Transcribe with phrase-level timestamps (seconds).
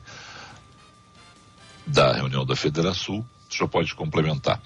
[1.86, 3.24] da reunião da Federação,
[3.58, 4.60] já pode complementar.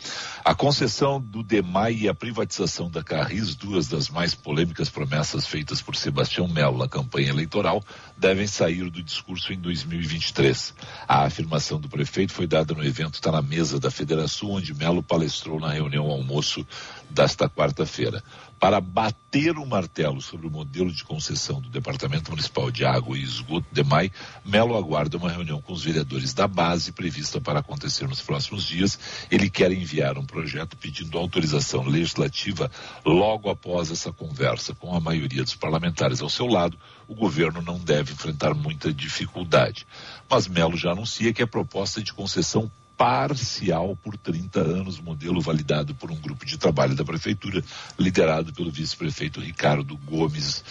[0.45, 5.81] A concessão do DEMAI e a privatização da Carris, duas das mais polêmicas promessas feitas
[5.81, 7.83] por Sebastião Melo na campanha eleitoral,
[8.17, 10.75] devem sair do discurso em 2023.
[11.09, 15.03] A afirmação do prefeito foi dada no evento Está na Mesa da Federação, onde Melo
[15.03, 16.67] palestrou na reunião almoço
[17.11, 18.23] desta quarta-feira.
[18.65, 23.23] Para bater o martelo sobre o modelo de concessão do Departamento Municipal de Água e
[23.23, 24.11] Esgoto, DEMAI,
[24.43, 28.99] Melo aguarda uma reunião com os vereadores da base prevista para acontecer nos próximos dias.
[29.31, 32.71] Ele quer enviar um projeto pedindo autorização legislativa
[33.05, 36.79] logo após essa conversa com a maioria dos parlamentares ao seu lado.
[37.07, 39.87] O governo não deve enfrentar muita dificuldade.
[40.27, 45.95] Mas Melo já anuncia que a proposta de concessão parcial por 30 anos, modelo validado
[45.95, 47.63] por um grupo de trabalho da prefeitura,
[47.99, 50.65] liderado pelo vice-prefeito Ricardo Gomes.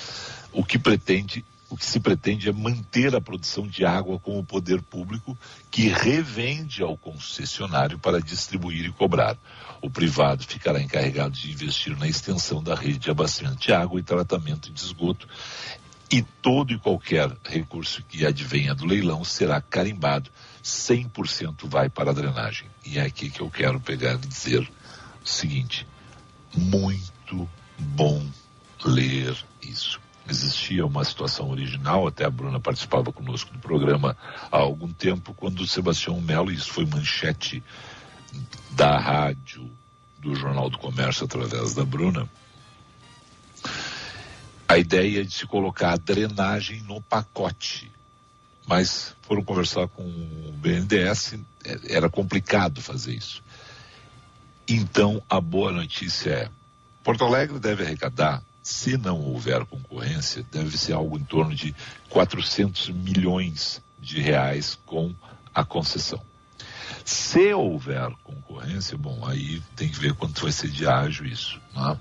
[0.51, 4.43] O que pretende, o que se pretende é manter a produção de água com o
[4.43, 5.37] poder público,
[5.69, 9.37] que revende ao concessionário para distribuir e cobrar.
[9.81, 14.03] O privado ficará encarregado de investir na extensão da rede de abastecimento de água e
[14.03, 15.27] tratamento de esgoto
[16.13, 20.29] e todo e qualquer recurso que advenha do leilão será carimbado,
[20.63, 22.67] 100% vai para a drenagem.
[22.85, 24.61] E é aqui que eu quero pegar e dizer
[25.23, 25.87] o seguinte:
[26.55, 28.25] muito bom
[28.85, 29.99] ler isso.
[30.27, 34.15] Existia uma situação original, até a Bruna participava conosco do programa
[34.49, 37.61] há algum tempo, quando o Sebastião Melo, isso foi manchete
[38.71, 39.69] da rádio,
[40.19, 42.29] do Jornal do Comércio através da Bruna,
[44.65, 47.91] a ideia de se colocar a drenagem no pacote.
[48.65, 51.35] Mas foram conversar com o BNDES,
[51.65, 53.43] é- era complicado fazer isso.
[54.67, 56.49] Então, a boa notícia é:
[57.03, 61.75] Porto Alegre deve arrecadar, se não houver concorrência, deve ser algo em torno de
[62.09, 65.13] 400 milhões de reais com
[65.53, 66.21] a concessão.
[67.03, 71.59] Se houver concorrência, bom, aí tem que ver quanto vai ser de ágio isso.
[71.75, 71.99] Né?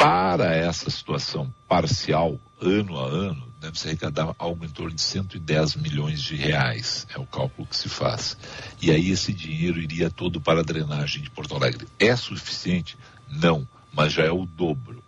[0.00, 5.76] Para essa situação parcial, ano a ano, deve se arrecadar algo em torno de 110
[5.76, 7.06] milhões de reais.
[7.14, 8.34] É o cálculo que se faz.
[8.80, 11.86] E aí esse dinheiro iria todo para a drenagem de Porto Alegre.
[11.98, 12.96] É suficiente?
[13.28, 15.04] Não, mas já é o dobro.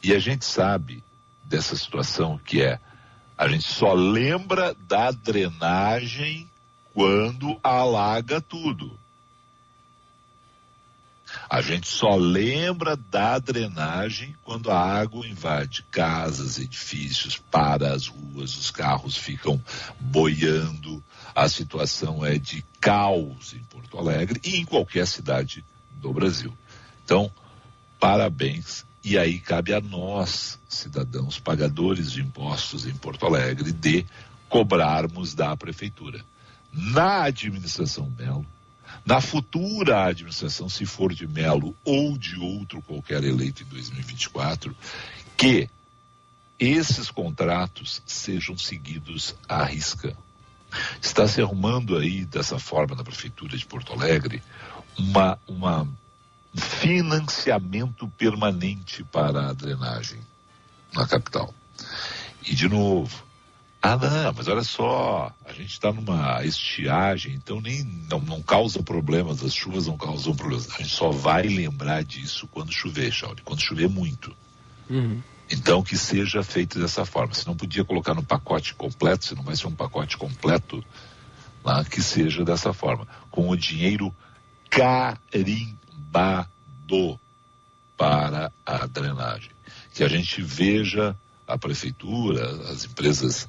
[0.00, 1.02] E a gente sabe
[1.42, 2.78] dessa situação que é
[3.36, 6.48] a gente só lembra da drenagem
[6.92, 8.96] quando alaga tudo.
[11.48, 18.56] A gente só lembra da drenagem quando a água invade casas, edifícios, para as ruas,
[18.56, 19.62] os carros ficam
[20.00, 21.02] boiando.
[21.34, 26.56] A situação é de caos em Porto Alegre e em qualquer cidade do Brasil.
[27.04, 27.30] Então,
[27.98, 28.84] parabéns.
[29.02, 34.06] E aí cabe a nós, cidadãos pagadores de impostos em Porto Alegre, de
[34.48, 36.24] cobrarmos da prefeitura.
[36.72, 38.46] Na administração Melo,
[39.04, 44.74] na futura administração, se for de Melo ou de outro qualquer eleito em 2024,
[45.36, 45.68] que
[46.58, 50.16] esses contratos sejam seguidos à risca.
[51.00, 54.42] Está se arrumando aí, dessa forma, na Prefeitura de Porto Alegre,
[54.98, 55.88] uma, uma
[56.54, 60.20] financiamento permanente para a drenagem
[60.92, 61.52] na capital.
[62.44, 63.24] E de novo,
[63.86, 68.82] ah não, mas olha só, a gente está numa estiagem, então nem não, não causa
[68.82, 70.70] problemas, as chuvas não causam problemas.
[70.70, 74.34] A gente só vai lembrar disso quando chover, Shauri, quando chover muito.
[74.88, 75.20] Uhum.
[75.50, 77.34] Então que seja feito dessa forma.
[77.34, 80.82] Se não podia colocar no pacote completo, se não vai ser um pacote completo,
[81.62, 84.14] lá, que seja dessa forma, com o dinheiro
[84.70, 85.76] carimbado
[87.98, 89.50] para a drenagem.
[89.92, 91.14] Que a gente veja
[91.46, 93.48] a prefeitura, as empresas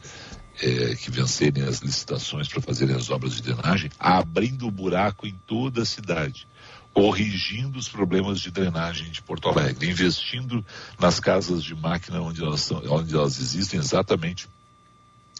[0.61, 5.81] é, que vencerem as licitações para fazerem as obras de drenagem, abrindo buraco em toda
[5.81, 6.47] a cidade
[6.95, 10.65] corrigindo os problemas de drenagem de Porto Alegre, investindo
[10.97, 14.47] nas casas de máquina onde elas, são, onde elas existem exatamente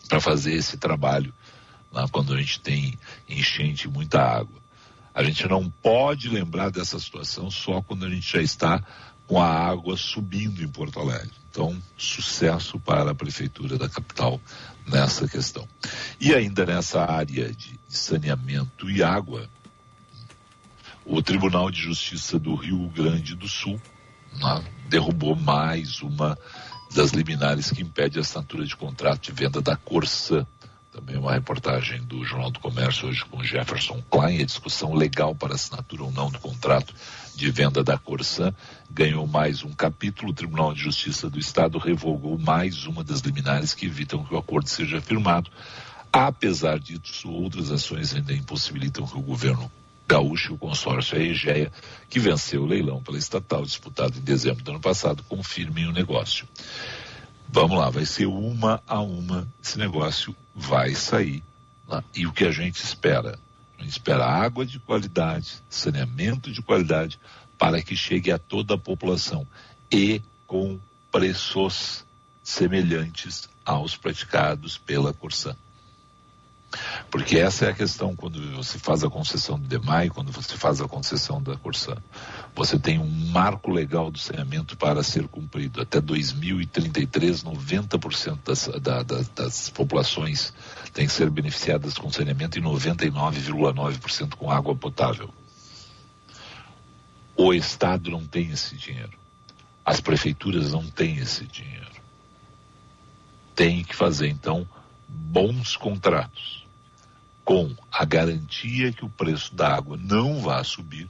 [0.09, 1.33] para fazer esse trabalho
[1.93, 4.61] lá quando a gente tem enchente e muita água.
[5.13, 8.83] A gente não pode lembrar dessa situação só quando a gente já está
[9.27, 11.31] com a água subindo em Porto Alegre.
[11.49, 14.39] Então, sucesso para a prefeitura da capital
[14.85, 15.67] nessa questão.
[16.19, 19.49] E ainda nessa área de saneamento e água,
[21.05, 23.79] o Tribunal de Justiça do Rio Grande do Sul
[24.33, 26.37] né, derrubou mais uma
[26.93, 30.45] das liminares que impede a assinatura de contrato de venda da Corsã.
[30.95, 35.53] Também uma reportagem do Jornal do Comércio hoje com Jefferson Klein, a discussão legal para
[35.53, 36.95] assinatura ou não do contrato
[37.35, 38.55] de venda da Corsã
[38.89, 40.31] ganhou mais um capítulo.
[40.31, 44.37] O Tribunal de Justiça do Estado revogou mais uma das liminares que evitam que o
[44.37, 45.51] acordo seja firmado.
[46.13, 49.69] Apesar disso, outras ações ainda impossibilitam que o governo
[50.07, 51.73] gaúcho e o consórcio a Egeia,
[52.09, 56.47] que venceu o leilão pela estatal disputado em dezembro do ano passado, confirmem o negócio.
[57.55, 61.41] Vamos lá, vai ser uma a uma, esse negócio vai sair.
[61.87, 62.03] Né?
[62.13, 63.39] E o que a gente espera?
[63.79, 67.17] A gente espera água de qualidade, saneamento de qualidade,
[67.57, 69.47] para que chegue a toda a população
[69.89, 70.77] e com
[71.09, 72.03] preços
[72.43, 75.55] semelhantes aos praticados pela Corsã.
[77.09, 80.81] Porque essa é a questão quando você faz a concessão do DEMAI, quando você faz
[80.81, 81.95] a concessão da Corsã.
[82.55, 85.81] Você tem um marco legal do saneamento para ser cumprido.
[85.81, 90.53] Até 2033, 90% das, da, da, das populações
[90.93, 95.33] têm que ser beneficiadas com saneamento e 99,9% com água potável.
[97.37, 99.17] O Estado não tem esse dinheiro.
[99.85, 101.85] As prefeituras não têm esse dinheiro.
[103.55, 104.67] Tem que fazer, então,
[105.07, 106.64] bons contratos
[107.45, 111.07] com a garantia que o preço da água não vai subir.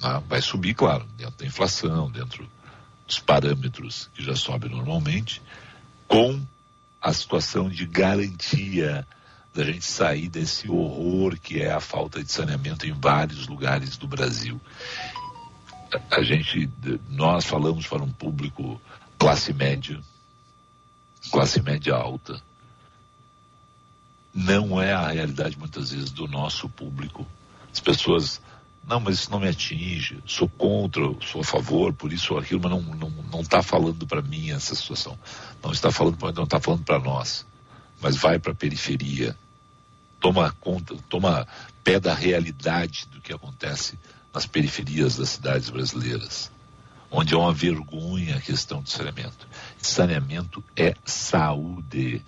[0.00, 0.22] Né?
[0.26, 2.48] Vai subir, claro, dentro da inflação, dentro
[3.06, 5.42] dos parâmetros que já sobem normalmente,
[6.08, 6.40] com
[7.00, 9.06] a situação de garantia
[9.54, 14.06] da gente sair desse horror que é a falta de saneamento em vários lugares do
[14.06, 14.58] Brasil.
[16.10, 16.70] A gente,
[17.08, 18.80] nós falamos para um público
[19.18, 20.00] classe média,
[21.30, 22.40] classe média alta,
[24.34, 27.26] não é a realidade muitas vezes do nosso público.
[27.72, 28.40] As pessoas,
[28.86, 32.60] não, mas isso não me atinge, sou contra, sou a favor, por isso ou aquilo,
[32.62, 35.18] mas não está não, não tá falando para mim essa situação.
[35.62, 37.46] Não está falando, não está falando para nós,
[38.00, 39.36] mas vai para a periferia,
[40.20, 41.46] toma conta, toma
[41.82, 43.98] pé da realidade do que acontece
[44.32, 46.52] nas periferias das cidades brasileiras,
[47.10, 49.48] onde é uma vergonha a questão do saneamento.
[49.78, 52.22] Saneamento é saúde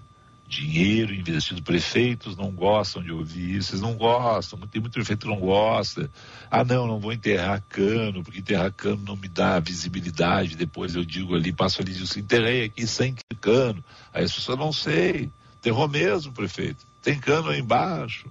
[0.53, 1.63] dinheiro investido.
[1.63, 6.11] Prefeitos não gostam de ouvir isso, eles não gostam, tem muito prefeito que não gosta.
[6.51, 10.57] Ah, não, não vou enterrar cano, porque enterrar cano não me dá visibilidade.
[10.57, 13.83] Depois eu digo ali, passo ali e digo assim, enterrei aqui sem cano.
[14.13, 16.87] Aí as pessoas não sei, enterrou mesmo, prefeito.
[17.03, 18.27] Tem cano aí embaixo.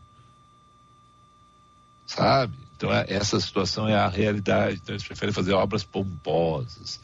[2.06, 2.54] Sabe?
[2.78, 4.80] Então é, essa situação é a realidade.
[4.82, 7.00] Então eles preferem fazer obras pomposas,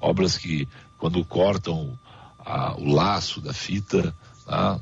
[0.00, 1.98] obras que quando cortam
[2.38, 4.14] a, o laço da fita
[4.52, 4.78] tá?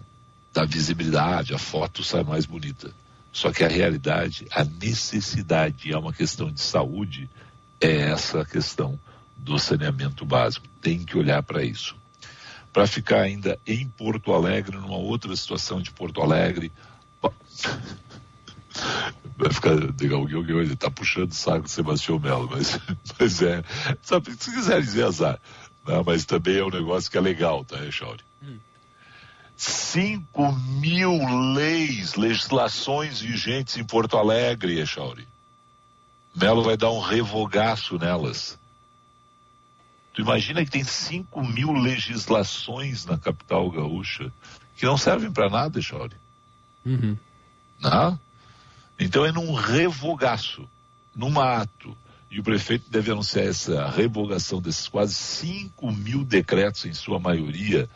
[0.53, 2.91] da visibilidade, a foto sai mais bonita.
[3.33, 7.31] Só que a realidade, a necessidade, é uma questão de saúde,
[7.81, 8.99] é essa questão
[9.37, 10.67] do saneamento básico.
[10.81, 11.95] Tem que olhar para isso.
[12.73, 16.73] Para ficar ainda em Porto Alegre, numa outra situação de Porto Alegre.
[19.37, 22.79] Vai ficar legal ele está puxando o saco do Sebastião Melo, mas,
[23.19, 23.63] mas é.
[24.03, 25.41] Sabe, se quiser dizer azar.
[25.87, 26.03] Né?
[26.05, 28.30] Mas também é um negócio que é legal, tá, Echauri?
[29.61, 29.81] Hum.
[29.91, 35.29] 5 mil leis, legislações vigentes em Porto Alegre, Echauri.
[36.35, 38.59] Melo vai dar um revogaço nelas.
[40.15, 44.33] Tu imagina que tem 5 mil legislações na capital gaúcha
[44.77, 46.17] que não servem para nada, Echauri.
[46.87, 47.17] Uhum.
[47.79, 48.19] Não?
[48.99, 50.67] Então é num revogaço,
[51.15, 51.97] num ato
[52.31, 57.91] e o prefeito deve anunciar essa revogação desses quase 5 mil decretos, em sua maioria,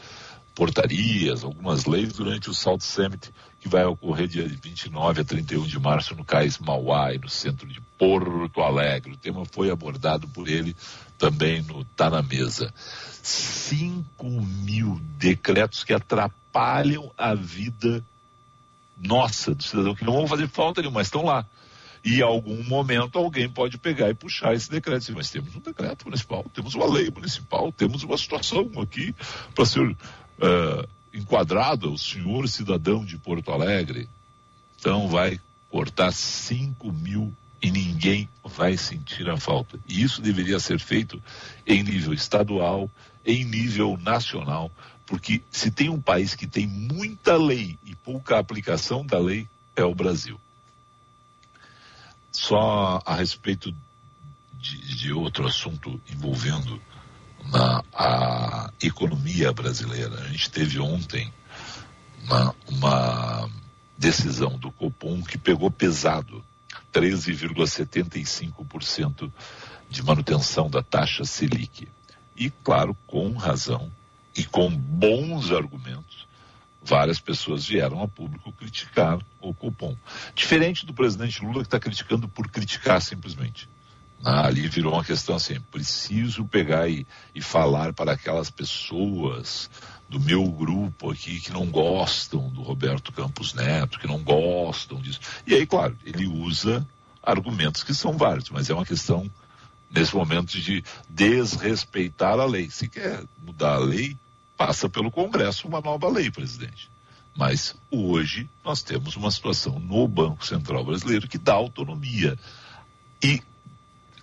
[0.54, 5.78] portarias, algumas leis, durante o Salt Summit, que vai ocorrer dia 29 a 31 de
[5.78, 9.12] março no Cais Mauá no centro de Porto Alegre.
[9.12, 10.76] O tema foi abordado por ele
[11.18, 12.72] também no Tá na Mesa.
[13.22, 18.04] 5 mil decretos que atrapalham a vida
[18.96, 21.46] nossa do cidadão, que não vão fazer falta nenhuma, mas estão lá.
[22.04, 25.10] E em algum momento alguém pode pegar e puxar esse decreto.
[25.14, 29.14] Mas temos um decreto municipal, temos uma lei municipal, temos uma situação aqui
[29.54, 29.96] para ser
[30.38, 34.08] uh, enquadrada, o senhor cidadão de Porto Alegre.
[34.78, 39.78] Então vai cortar 5 mil e ninguém vai sentir a falta.
[39.88, 41.22] E isso deveria ser feito
[41.66, 42.90] em nível estadual,
[43.24, 44.70] em nível nacional,
[45.06, 49.84] porque se tem um país que tem muita lei e pouca aplicação da lei, é
[49.84, 50.38] o Brasil.
[52.30, 53.74] Só a respeito
[54.52, 56.80] de, de outro assunto envolvendo
[57.50, 60.20] na, a economia brasileira.
[60.20, 61.32] A gente teve ontem
[62.24, 63.50] uma, uma
[63.96, 66.44] decisão do Copom que pegou pesado
[66.92, 69.30] 13,75%
[69.88, 71.88] de manutenção da taxa Selic.
[72.36, 73.92] E, claro, com razão
[74.36, 76.26] e com bons argumentos,
[76.82, 79.96] várias pessoas vieram a público criticar o Copom.
[80.34, 83.68] Diferente do presidente Lula que está criticando por criticar simplesmente.
[84.22, 89.70] Ah, ali virou uma questão assim, preciso pegar e, e falar para aquelas pessoas
[90.08, 95.20] do meu grupo aqui que não gostam do Roberto Campos Neto, que não gostam disso.
[95.46, 96.86] E aí, claro, ele usa
[97.22, 99.30] argumentos que são válidos, mas é uma questão,
[99.90, 102.70] nesse momento, de desrespeitar a lei.
[102.70, 104.16] Se quer mudar a lei,
[104.56, 106.90] passa pelo Congresso uma nova lei, presidente.
[107.36, 112.38] Mas hoje nós temos uma situação no Banco Central Brasileiro que dá autonomia.
[113.22, 113.42] E,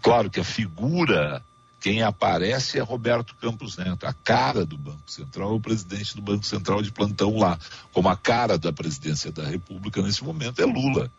[0.01, 1.43] claro que a figura,
[1.79, 6.21] quem aparece é Roberto Campos Neto, a cara do Banco Central, é o presidente do
[6.21, 7.57] Banco Central de plantão lá.
[7.91, 11.11] Como a cara da presidência da República nesse momento é Lula.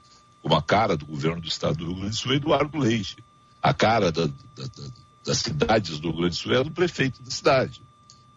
[0.42, 3.16] Como a cara do governo do estado do Rio Grande do Sul é Eduardo Leite.
[3.62, 4.88] A cara da, da, da,
[5.24, 7.80] das cidades do Rio Grande do Sul é do prefeito da cidade.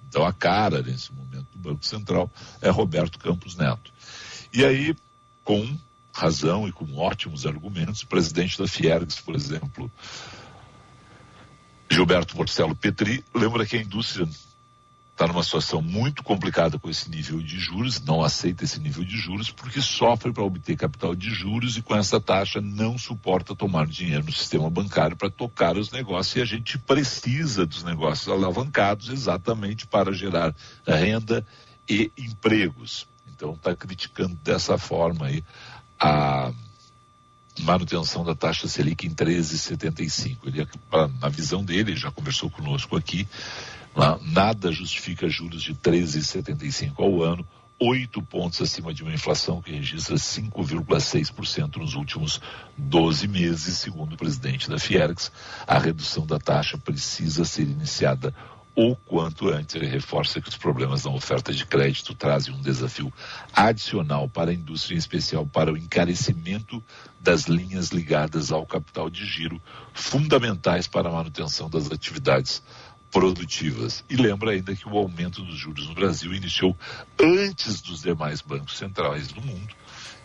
[0.08, 3.92] Então a cara nesse momento do Banco Central é Roberto Campos Neto.
[4.54, 4.96] E aí,
[5.44, 5.78] com
[6.14, 9.92] razão e com ótimos argumentos, o presidente da Fiergs, por exemplo,
[11.96, 14.28] Gilberto Porcelo Petri, lembra que a indústria
[15.14, 19.16] está numa situação muito complicada com esse nível de juros, não aceita esse nível de
[19.16, 23.88] juros, porque sofre para obter capital de juros e com essa taxa não suporta tomar
[23.88, 29.08] dinheiro no sistema bancário para tocar os negócios e a gente precisa dos negócios alavancados
[29.08, 30.54] exatamente para gerar
[30.86, 31.48] renda
[31.88, 33.08] e empregos.
[33.34, 35.42] Então está criticando dessa forma aí
[35.98, 36.52] a
[37.62, 40.38] manutenção da taxa Selic em 13,75.
[40.46, 40.68] Ele,
[41.20, 43.28] na visão dele, já conversou conosco aqui,
[44.22, 47.48] Nada justifica juros de 13,75 ao ano,
[47.80, 52.42] oito pontos acima de uma inflação que registra 5,6% nos últimos
[52.78, 55.32] 12 meses, segundo o presidente da Fiergs.
[55.66, 58.36] A redução da taxa precisa ser iniciada
[58.76, 59.76] o quanto antes.
[59.76, 63.12] Ele reforça que os problemas na oferta de crédito trazem um desafio
[63.54, 66.84] adicional para a indústria, em especial para o encarecimento
[67.20, 69.62] das linhas ligadas ao capital de giro,
[69.94, 72.62] fundamentais para a manutenção das atividades
[73.10, 74.04] produtivas.
[74.10, 76.78] E lembra ainda que o aumento dos juros no Brasil iniciou
[77.18, 79.74] antes dos demais bancos centrais do mundo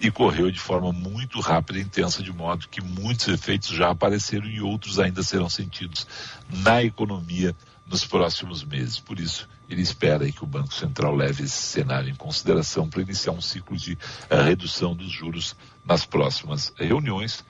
[0.00, 4.48] e correu de forma muito rápida e intensa, de modo que muitos efeitos já apareceram
[4.48, 6.06] e outros ainda serão sentidos
[6.48, 7.54] na economia
[7.90, 9.00] nos próximos meses.
[9.00, 13.32] Por isso, ele espera que o Banco Central leve esse cenário em consideração para iniciar
[13.32, 17.44] um ciclo de uh, redução dos juros nas próximas reuniões.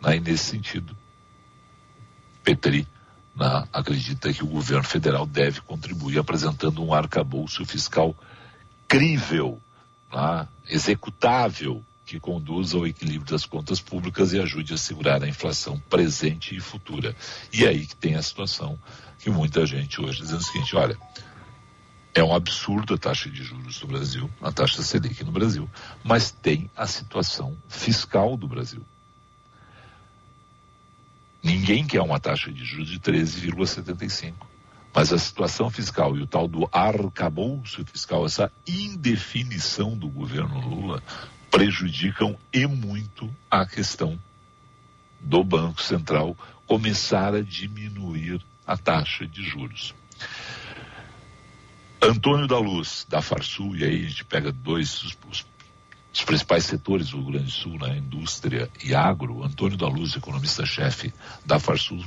[0.00, 0.16] Né?
[0.16, 0.96] E nesse sentido,
[2.42, 2.88] Petri
[3.36, 8.16] né, acredita que o governo federal deve contribuir apresentando um arcabouço fiscal
[8.88, 9.60] crível,
[10.10, 15.78] né, executável, que conduza ao equilíbrio das contas públicas e ajude a segurar a inflação
[15.88, 17.14] presente e futura.
[17.52, 18.78] E é aí que tem a situação
[19.18, 20.98] que muita gente hoje dizendo o seguinte, olha,
[22.14, 25.70] é um absurdo a taxa de juros do Brasil, a taxa Selic no Brasil,
[26.04, 28.84] mas tem a situação fiscal do Brasil.
[31.42, 34.34] Ninguém quer uma taxa de juros de 13,75.
[34.94, 41.02] Mas a situação fiscal e o tal do arcabouço fiscal, essa indefinição do governo Lula,
[41.52, 44.18] prejudicam e muito a questão
[45.20, 49.94] do Banco Central começar a diminuir a taxa de juros.
[52.00, 55.46] Antônio da Luz, da Farsul, e aí a gente pega dois, os, os
[56.12, 60.14] os principais setores do Rio Grande do Sul, né, indústria e agro, Antônio da Luz,
[60.14, 61.12] economista-chefe
[61.44, 62.04] da Farsul,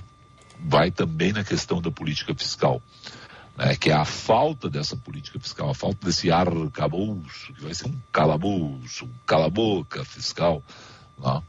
[0.60, 2.82] vai também na questão da política fiscal.
[3.58, 7.88] Né, que é a falta dessa política fiscal, a falta desse arcabouço, que vai ser
[7.88, 10.62] um calabouço, um cala-boca fiscal,
[11.18, 11.42] né,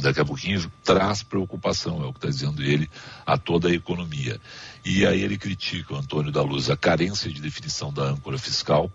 [0.00, 2.90] daqui a pouquinho traz preocupação, é o que está dizendo ele,
[3.24, 4.40] a toda a economia.
[4.84, 8.90] E aí ele critica o Antônio da Luz a carência de definição da âncora fiscal,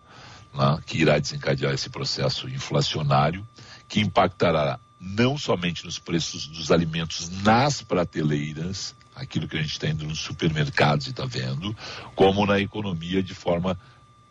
[0.53, 3.47] né, que irá desencadear esse processo inflacionário,
[3.87, 9.87] que impactará não somente nos preços dos alimentos nas prateleiras, aquilo que a gente está
[9.87, 11.75] indo nos supermercados e está vendo,
[12.15, 13.79] como na economia de forma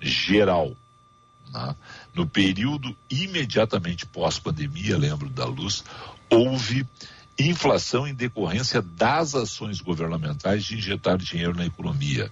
[0.01, 0.77] geral.
[1.53, 1.77] Né?
[2.13, 5.85] No período imediatamente pós-pandemia, lembro da luz,
[6.29, 6.87] houve
[7.49, 12.31] inflação em decorrência das ações governamentais de injetar dinheiro na economia.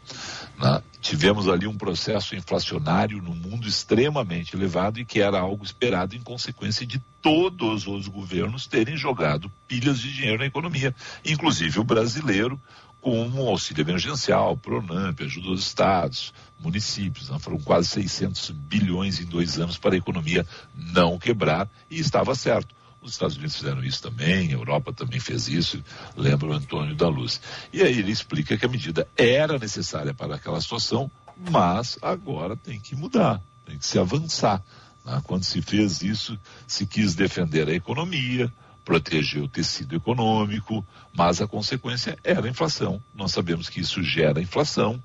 [0.59, 0.83] Né?
[1.01, 6.21] Tivemos ali um processo inflacionário no mundo extremamente elevado e que era algo esperado em
[6.21, 12.61] consequência de todos os governos terem jogado pilhas de dinheiro na economia, inclusive o brasileiro,
[13.01, 17.31] com um auxílio emergencial, Pronamp, ajuda aos estados, municípios.
[17.31, 17.39] Né?
[17.39, 22.75] Foram quase 600 bilhões em dois anos para a economia não quebrar e estava certo.
[23.01, 25.83] Os Estados Unidos fizeram isso também, a Europa também fez isso,
[26.17, 27.41] lembra o Antônio da Luz.
[27.73, 31.11] E aí ele explica que a medida era necessária para aquela situação,
[31.51, 34.63] mas agora tem que mudar, tem que se avançar.
[35.05, 35.21] Né?
[35.25, 38.53] Quando se fez isso, se quis defender a economia,
[38.85, 43.03] proteger o tecido econômico, mas a consequência era a inflação.
[43.15, 45.01] Nós sabemos que isso gera inflação.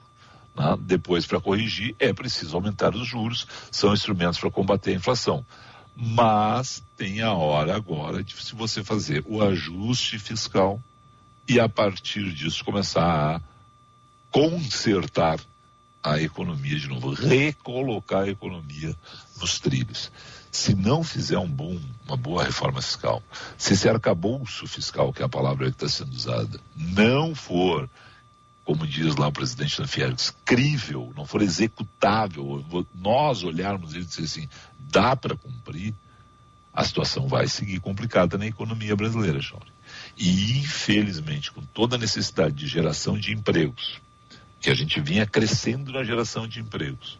[0.56, 0.78] Né?
[0.80, 5.46] Depois, para corrigir, é preciso aumentar os juros, são instrumentos para combater a inflação
[5.96, 10.82] mas tem a hora agora de se você fazer o ajuste fiscal
[11.48, 13.42] e a partir disso começar a
[14.32, 15.40] consertar
[16.04, 18.96] a economia de novo, recolocar a economia
[19.40, 20.12] nos trilhos.
[20.52, 23.24] Se não fizer um bom, uma boa reforma fiscal,
[23.58, 27.90] se esse arcabouço fiscal, que é a palavra que está sendo usada, não for
[28.64, 32.64] como diz lá o presidente da Fiergs, crível, não for executável,
[32.96, 34.50] nós olharmos e dizer assim,
[34.80, 35.94] dá para cumprir,
[36.74, 39.72] a situação vai seguir complicada na economia brasileira, Jorge.
[40.18, 44.02] E, infelizmente, com toda a necessidade de geração de empregos,
[44.62, 47.20] que a gente vinha crescendo na geração de empregos,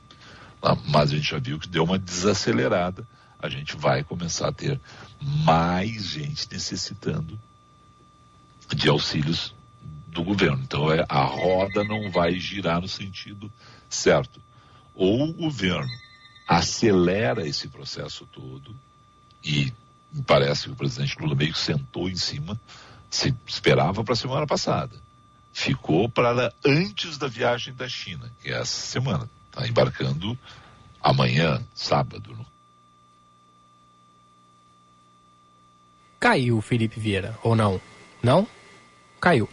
[0.88, 3.06] mas a gente já viu que deu uma desacelerada,
[3.38, 4.80] a gente vai começar a ter
[5.20, 7.38] mais gente necessitando
[8.74, 9.54] de auxílios
[10.14, 10.62] do governo.
[10.64, 13.52] Então é, a roda não vai girar no sentido
[13.90, 14.42] certo.
[14.96, 15.92] Ou o governo
[16.48, 18.76] acelera esse processo todo,
[19.44, 19.74] e
[20.26, 22.60] parece que o presidente Lula meio que sentou em cima,
[23.10, 24.96] se esperava para a semana passada.
[25.52, 29.30] Ficou para antes da viagem da China, que é essa semana.
[29.50, 30.38] Está embarcando
[31.02, 32.36] amanhã, sábado.
[36.20, 37.80] Caiu Felipe Vieira, ou não?
[38.22, 38.48] Não?
[39.20, 39.50] Caiu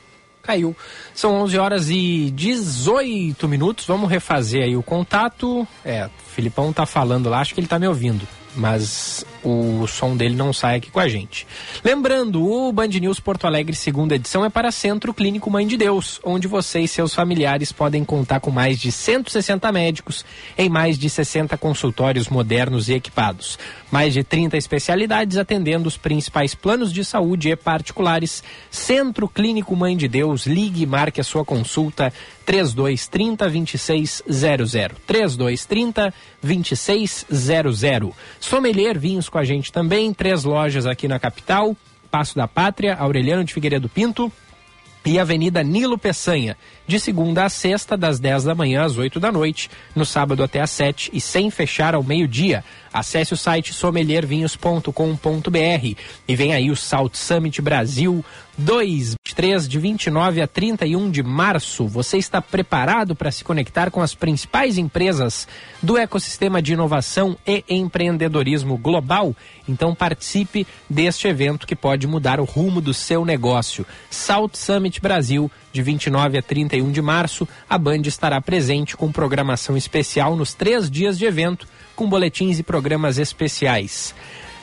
[0.51, 0.77] caiu.
[1.15, 3.87] São 11 horas e 18 minutos.
[3.87, 5.67] Vamos refazer aí o contato.
[5.85, 10.17] É, o Filipão tá falando lá, acho que ele tá me ouvindo mas o som
[10.17, 11.47] dele não sai aqui com a gente.
[11.83, 16.21] Lembrando, o Band News Porto Alegre, segunda edição, é para Centro Clínico Mãe de Deus,
[16.23, 20.25] onde você e seus familiares podem contar com mais de 160 médicos
[20.59, 23.59] em mais de 60 consultórios modernos e equipados.
[23.91, 28.43] Mais de 30 especialidades atendendo os principais planos de saúde e particulares.
[28.71, 32.13] Centro Clínico Mãe de Deus, ligue e marque a sua consulta
[32.45, 34.73] 3230 2600.
[35.07, 38.15] 3230 2600.
[38.41, 41.77] Sommelier Vinhos com a gente também, três lojas aqui na capital,
[42.11, 44.33] Passo da Pátria, Aureliano de Figueiredo Pinto
[45.05, 49.33] e Avenida Nilo Peçanha, de segunda a sexta, das 10 da manhã às 8 da
[49.33, 52.63] noite, no sábado até às 7 e sem fechar ao meio-dia.
[52.93, 58.25] Acesse o site sommeliervinhos.com.br e vem aí o Salt Summit Brasil
[58.59, 61.87] 23 de 29 a 31 de março.
[61.87, 65.47] Você está preparado para se conectar com as principais empresas
[65.81, 69.35] do ecossistema de inovação e empreendedorismo global?
[69.69, 73.87] Então participe deste evento que pode mudar o rumo do seu negócio.
[74.11, 79.77] Salt Summit Brasil de 29 a 31 de março, a Band estará presente com programação
[79.77, 84.15] especial nos três dias de evento, com boletins e programas especiais.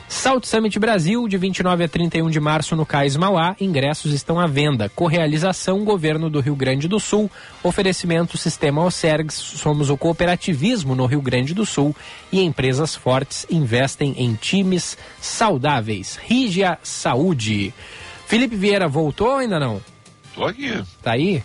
[0.08, 3.54] Salt Summit Brasil, de 29 a 31 de março no Cais Mauá.
[3.60, 4.88] Ingressos estão à venda.
[4.88, 7.30] Correalização Governo do Rio Grande do Sul.
[7.62, 9.34] Oferecimento Sistema Osergs.
[9.34, 11.94] Somos o cooperativismo no Rio Grande do Sul.
[12.32, 16.16] E empresas fortes investem em times saudáveis.
[16.16, 17.74] Rígia Saúde.
[18.26, 19.78] Felipe Vieira voltou ou ainda não?
[20.38, 20.84] Tô aqui.
[21.02, 21.42] Tá aí?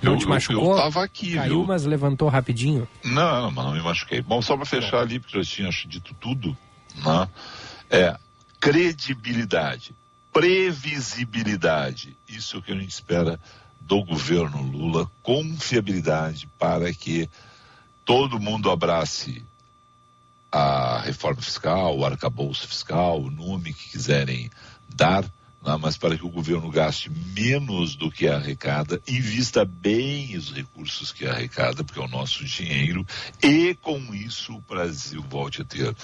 [0.00, 0.64] Não eu, te machucou?
[0.64, 1.66] Eu, eu tava aqui, Caiu, viu?
[1.66, 2.88] mas levantou rapidinho?
[3.04, 4.22] Não, mas não me machuquei.
[4.22, 6.56] Bom, só para fechar ali, porque eu já tinha dito tudo,
[7.04, 7.28] né?
[7.90, 8.16] É
[8.58, 9.94] credibilidade,
[10.32, 12.16] previsibilidade.
[12.26, 13.38] Isso é o que a gente espera
[13.78, 17.28] do governo Lula confiabilidade para que
[18.06, 19.44] todo mundo abrace
[20.50, 24.50] a reforma fiscal, o arcabouço fiscal, o nome que quiserem
[24.88, 25.24] dar,
[25.62, 31.12] né, mas para que o governo gaste menos do que arrecada, invista bem os recursos
[31.12, 33.06] que arrecada, porque é o nosso dinheiro,
[33.42, 35.94] e com isso o Brasil volte a ter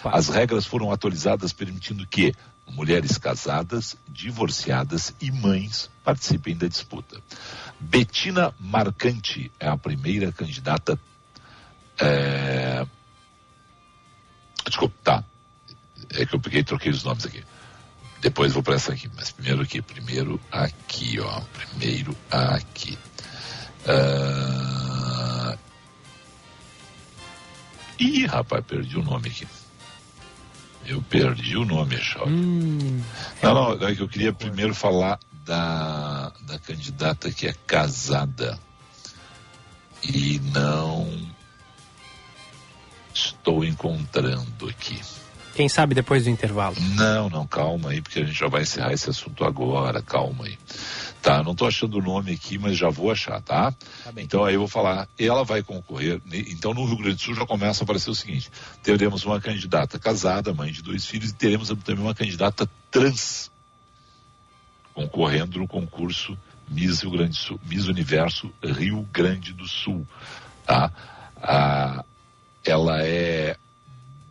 [0.05, 2.35] As regras foram atualizadas permitindo que
[2.69, 7.21] mulheres casadas, divorciadas e mães participem da disputa.
[7.79, 10.99] Betina Marcante é a primeira candidata
[11.99, 12.87] é...
[14.67, 15.25] Desculpa, tá.
[16.11, 17.43] É que eu peguei e troquei os nomes aqui.
[18.21, 21.41] Depois vou para essa aqui, mas primeiro aqui, primeiro aqui, ó.
[21.41, 22.99] Primeiro aqui.
[23.87, 25.59] Uh...
[27.99, 29.47] Ih, rapaz, perdi o nome aqui.
[30.87, 32.33] Eu perdi o nome, Chauri.
[32.33, 33.03] Hum,
[33.43, 38.59] não, não, é que eu queria primeiro falar da, da candidata que é casada
[40.03, 41.09] e não
[43.13, 45.01] estou encontrando aqui.
[45.55, 46.77] Quem sabe depois do intervalo?
[46.95, 50.59] Não, não, calma aí, porque a gente já vai encerrar esse assunto agora, calma aí.
[51.27, 53.73] Tá, não estou achando o nome aqui, mas já vou achar, tá?
[53.73, 57.35] tá então aí eu vou falar, ela vai concorrer, então no Rio Grande do Sul
[57.35, 58.49] já começa a aparecer o seguinte,
[58.81, 63.51] teremos uma candidata casada, mãe de dois filhos, e teremos também uma candidata trans
[64.95, 70.07] concorrendo no concurso Miss Rio Grande do Sul, Miss Universo Rio Grande do Sul,
[70.65, 70.93] tá?
[71.43, 72.05] A,
[72.65, 73.57] ela é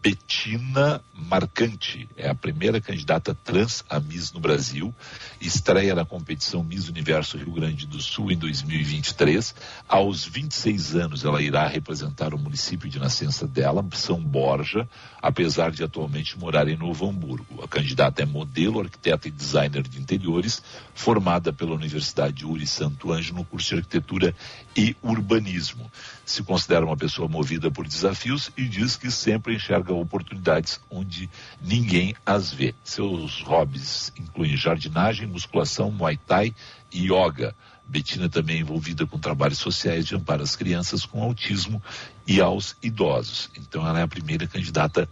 [0.06, 4.94] Betina Marcante, é a primeira candidata trans a Miss no Brasil,
[5.42, 9.56] estreia na competição Miss Universo Rio Grande do Sul em 2023.
[9.90, 14.88] Aos 26 anos, ela irá representar o município de nascença dela, São Borja,
[15.20, 17.64] apesar de atualmente morar em Novo Hamburgo.
[17.64, 20.62] A candidata é modelo, arquiteta e designer de interiores,
[20.94, 24.36] formada pela Universidade Uri Santo Anjo no curso de arquitetura
[24.76, 25.90] e urbanismo.
[26.24, 31.30] Se considera uma pessoa movida por desafios e diz que sempre enxerga oportunidades onde
[31.62, 32.74] ninguém as vê.
[32.84, 36.54] Seus hobbies incluem jardinagem, musculação, muay thai
[36.92, 37.56] e yoga.
[37.88, 41.82] Betina também é envolvida com trabalhos sociais de amparo às crianças com autismo
[42.26, 43.50] e aos idosos.
[43.56, 45.08] Então ela é a primeira candidata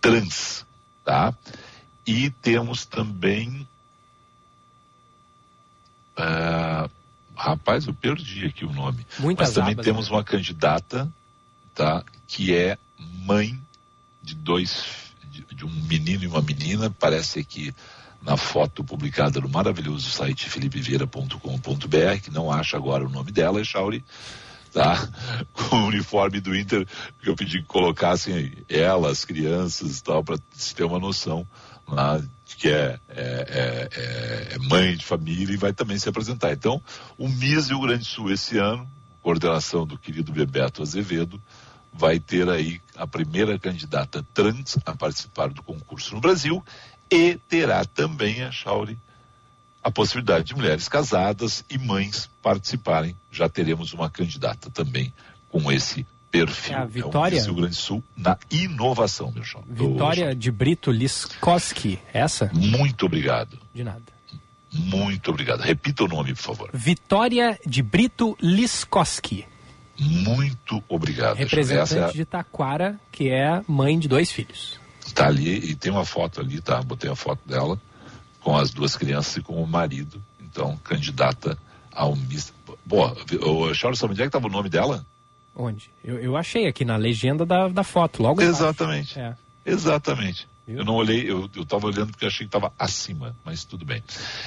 [0.00, 0.64] trans,
[1.04, 1.34] tá?
[2.06, 3.66] E temos também
[6.16, 6.90] uh,
[7.42, 9.06] rapaz, eu perdi aqui o nome.
[9.18, 10.16] Muitas Mas também abas, temos né?
[10.16, 11.12] uma candidata,
[11.74, 12.04] tá?
[12.26, 13.60] Que é mãe
[14.22, 14.84] de dois,
[15.30, 17.74] de, um menino e uma menina, parece que
[18.22, 23.64] na foto publicada no maravilhoso site felipeveira.com.br, que não acha agora o nome dela, é
[23.64, 24.04] Chauri,
[24.72, 25.08] tá?
[25.52, 26.86] Com o uniforme do Inter,
[27.20, 31.46] que eu pedi que colocassem ela, as crianças e tal, para se ter uma noção
[31.86, 36.52] lá de que é, é, é, é, mãe de família e vai também se apresentar.
[36.52, 36.80] Então,
[37.18, 38.88] o MIS Rio Grande do Sul esse ano,
[39.20, 41.40] coordenação do querido Bebeto Azevedo,
[41.92, 46.64] vai ter aí a primeira candidata trans a participar do concurso no Brasil
[47.10, 48.98] e terá também a Chauri
[49.82, 53.16] a possibilidade de mulheres casadas e mães participarem.
[53.30, 55.12] Já teremos uma candidata também
[55.48, 56.76] com esse perfil.
[56.76, 57.36] É a Vitória?
[57.36, 59.62] É o Rio Grande do Sul na inovação, meu chão.
[59.68, 62.50] Vitória de Brito Liskowski, essa?
[62.54, 63.58] Muito obrigado.
[63.74, 64.02] De nada.
[64.72, 65.60] Muito obrigado.
[65.60, 66.70] Repita o nome, por favor.
[66.72, 69.44] Vitória de Brito Liskowski.
[70.02, 71.36] Muito obrigado.
[71.36, 72.08] Representante é a...
[72.08, 74.80] de Taquara, que é mãe de dois filhos.
[75.06, 76.82] Está ali e tem uma foto ali, tá?
[76.82, 77.80] Botei a foto dela
[78.40, 80.22] com as duas crianças e com o marido.
[80.40, 81.56] Então, candidata
[81.92, 82.52] ao Miss.
[82.84, 83.16] Boa,
[83.74, 85.06] Charles, sabe onde é que estava o nome dela?
[85.54, 85.90] Onde?
[86.02, 89.18] Eu, eu achei aqui na legenda da, da foto, logo Exatamente.
[89.18, 89.36] É.
[89.64, 90.48] Exatamente.
[90.66, 94.02] Eu não olhei, eu estava olhando porque achei que estava acima, mas tudo bem.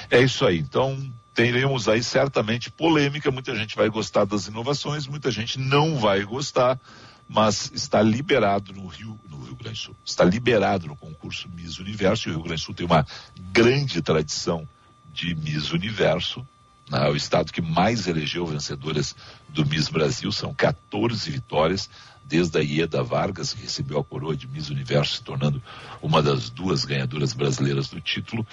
[0.10, 0.60] É isso aí.
[0.60, 0.98] Então,
[1.34, 3.30] teremos aí certamente polêmica.
[3.30, 6.80] Muita gente vai gostar das inovações, muita gente não vai gostar,
[7.28, 9.96] mas está liberado no Rio, no Rio Grande do Sul.
[10.06, 12.30] Está liberado no concurso Miss Universo.
[12.30, 13.06] E o Rio Grande do Sul tem uma
[13.52, 14.68] grande tradição
[15.14, 16.48] de Miss Universo.
[16.90, 17.10] Né?
[17.10, 19.16] O estado que mais elegeu vencedoras
[19.50, 21.90] do Miss Brasil são 14 vitórias,
[22.26, 25.62] desde a Ieda Vargas, que recebeu a coroa de Miss Universo, se tornando
[26.02, 28.46] uma das duas ganhadoras brasileiras do título,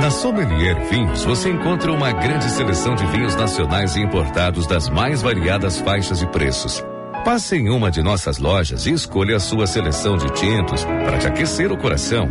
[0.00, 5.20] Na Sommelier Vinhos você encontra uma grande seleção de vinhos nacionais e importados das mais
[5.20, 6.82] variadas faixas de preços
[7.28, 11.26] Passe em uma de nossas lojas e escolha a sua seleção de tintos para te
[11.26, 12.26] aquecer o coração.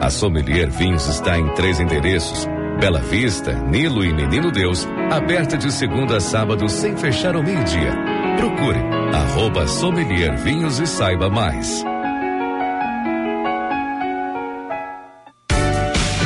[0.00, 2.46] A Sommelier Vinhos está em três endereços:
[2.78, 7.92] Bela Vista, Nilo e Menino Deus, aberta de segunda a sábado sem fechar ao meio-dia.
[8.36, 8.78] Procure
[9.12, 11.84] arroba Sommelier Vinhos e saiba mais.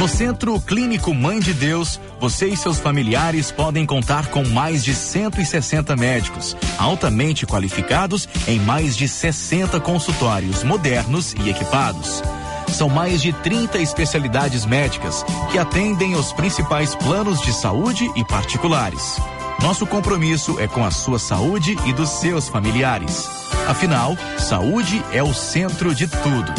[0.00, 4.94] No Centro Clínico Mãe de Deus, você e seus familiares podem contar com mais de
[4.94, 12.22] 160 médicos, altamente qualificados em mais de 60 consultórios modernos e equipados.
[12.68, 19.18] São mais de 30 especialidades médicas que atendem os principais planos de saúde e particulares.
[19.60, 23.28] Nosso compromisso é com a sua saúde e dos seus familiares.
[23.68, 26.54] Afinal, saúde é o centro de tudo.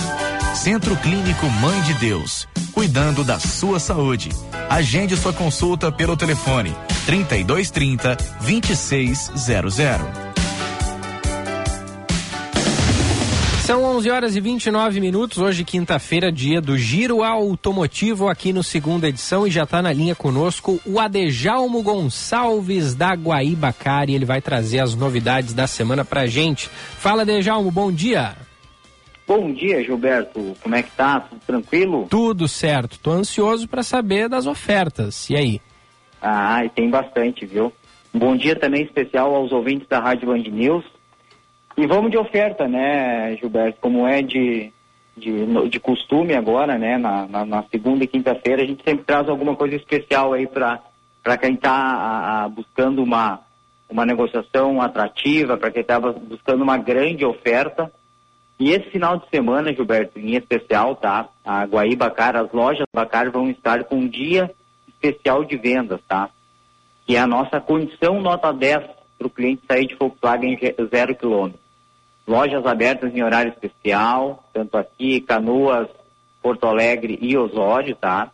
[0.54, 2.48] Centro Clínico Mãe de Deus,
[2.82, 4.30] cuidando da sua saúde.
[4.68, 10.08] Agende sua consulta pelo telefone 3230 2600.
[13.64, 19.08] São 11 horas e 29 minutos, hoje quinta-feira, dia do Giro Automotivo aqui no segunda
[19.08, 24.80] edição e já está na linha conosco o Adejalmo Gonçalves da Guaíbacari, ele vai trazer
[24.80, 26.68] as novidades da semana pra gente.
[26.98, 28.36] Fala Adejalmo, bom dia.
[29.34, 30.58] Bom dia, Gilberto.
[30.62, 31.22] Como é que tá?
[31.22, 32.06] Tudo tranquilo?
[32.10, 33.00] Tudo certo.
[33.00, 35.30] Tô ansioso para saber das ofertas.
[35.30, 35.62] E aí?
[36.22, 37.72] Ah, e tem bastante, viu?
[38.14, 40.84] Um bom dia também especial aos ouvintes da Rádio Band News.
[41.78, 43.80] E vamos de oferta, né, Gilberto?
[43.80, 44.70] Como é de,
[45.16, 46.98] de, de costume agora, né?
[46.98, 51.38] Na, na, na segunda e quinta-feira a gente sempre traz alguma coisa especial aí para
[51.40, 53.40] quem está buscando uma,
[53.90, 57.90] uma negociação atrativa, para quem está buscando uma grande oferta.
[58.62, 61.28] E esse final de semana, Gilberto, em especial, tá?
[61.44, 64.52] A Guaíbacar, as lojas Bacar vão estar com um dia
[64.88, 66.30] especial de vendas, tá?
[67.08, 68.84] Que é a nossa condição nota 10
[69.18, 70.60] para o cliente sair de Volkswagen
[70.92, 71.60] zero quilômetro.
[72.28, 75.88] Lojas abertas em horário especial, tanto aqui, Canoas,
[76.40, 78.30] Porto Alegre e Osório, tá?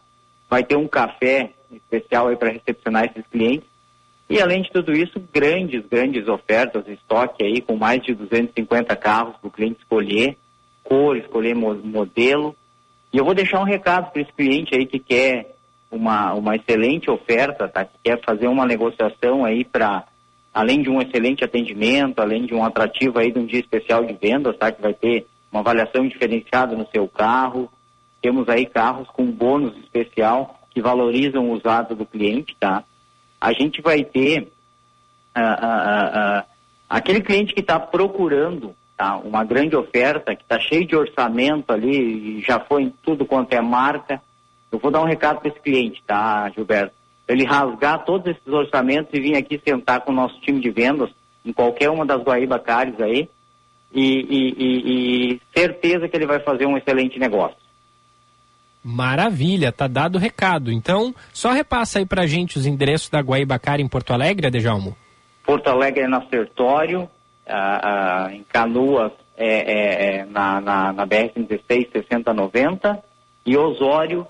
[0.49, 3.69] Vai ter um café especial aí para recepcionar esses clientes
[4.29, 9.35] e além de tudo isso, grandes, grandes ofertas, estoque aí com mais de 250 carros
[9.37, 10.37] para o cliente escolher,
[10.83, 12.55] cor, escolher modelo.
[13.13, 15.55] E eu vou deixar um recado para esse cliente aí que quer
[15.89, 17.85] uma, uma excelente oferta, tá?
[17.85, 20.03] Que quer fazer uma negociação aí para,
[20.53, 24.13] além de um excelente atendimento, além de um atrativo aí de um dia especial de
[24.13, 24.73] vendas, tá?
[24.73, 27.71] Que vai ter uma avaliação diferenciada no seu carro.
[28.21, 32.83] Temos aí carros com bônus especial que valorizam o usado do cliente, tá?
[33.39, 34.51] A gente vai ter
[35.35, 36.57] uh, uh, uh,
[36.89, 42.41] Aquele cliente que está procurando tá, uma grande oferta, que está cheio de orçamento ali,
[42.41, 44.21] já foi em tudo quanto é marca,
[44.71, 46.95] eu vou dar um recado para esse cliente, tá, Gilberto?
[47.27, 51.09] Ele rasgar todos esses orçamentos e vir aqui sentar com o nosso time de vendas
[51.43, 53.29] em qualquer uma das Guaíba Cares aí
[53.91, 57.57] e, e, e, e certeza que ele vai fazer um excelente negócio.
[58.89, 60.71] Maravilha, tá dado o recado.
[60.71, 64.95] Então, só repassa aí pra gente os endereços da Guaibacara em Porto Alegre, Adejalmo.
[65.43, 67.09] Porto Alegre é na Sertório,
[67.45, 73.03] ah, ah, em Canoas é, é, é na, na, na BR-16 6090
[73.45, 74.25] e Osório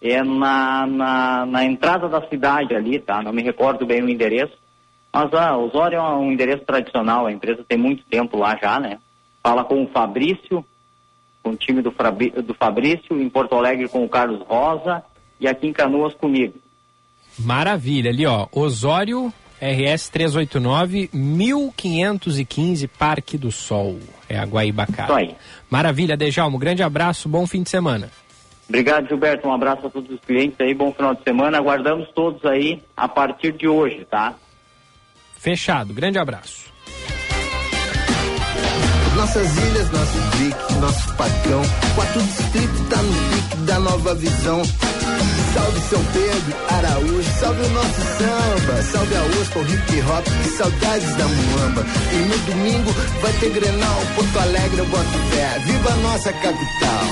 [0.00, 3.20] é na, na, na, entrada da cidade ali, tá?
[3.20, 4.56] Não me recordo bem o endereço.
[5.12, 8.98] Mas ah, Osório é um endereço tradicional, a empresa tem muito tempo lá já, né?
[9.42, 10.64] Fala com o Fabrício,
[11.48, 11.90] com o time do,
[12.42, 15.02] do Fabrício, em Porto Alegre com o Carlos Rosa
[15.40, 16.54] e aqui em Canoas comigo.
[17.38, 23.98] Maravilha, ali ó, Osório RS 389 1515 Parque do Sol.
[24.28, 24.44] É a
[25.14, 25.34] aí.
[25.70, 26.58] Maravilha, Dejalmo.
[26.58, 28.10] Grande abraço, bom fim de semana.
[28.68, 29.48] Obrigado, Gilberto.
[29.48, 31.56] Um abraço a todos os clientes aí, bom final de semana.
[31.56, 34.34] Aguardamos todos aí a partir de hoje, tá?
[35.38, 35.94] Fechado.
[35.94, 36.68] Grande abraço.
[39.18, 41.60] Nossas ilhas, nosso pique, nosso patrão.
[41.96, 44.62] Quatro distritos tá no pique da nova visão.
[45.54, 48.80] Salve São Pedro, Araújo, salve o nosso samba.
[48.92, 51.84] Salve a USP, o hip hop, que saudades da muamba.
[52.12, 55.58] E no domingo vai ter Grenal, Porto Alegre, eu boto fé.
[55.64, 57.04] Viva a nossa capital.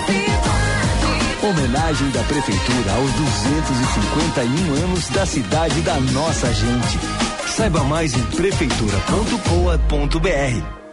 [1.42, 7.00] Homenagem da Prefeitura aos 251 anos da cidade da nossa gente.
[7.48, 10.85] Saiba mais em prefeitura.coa.br.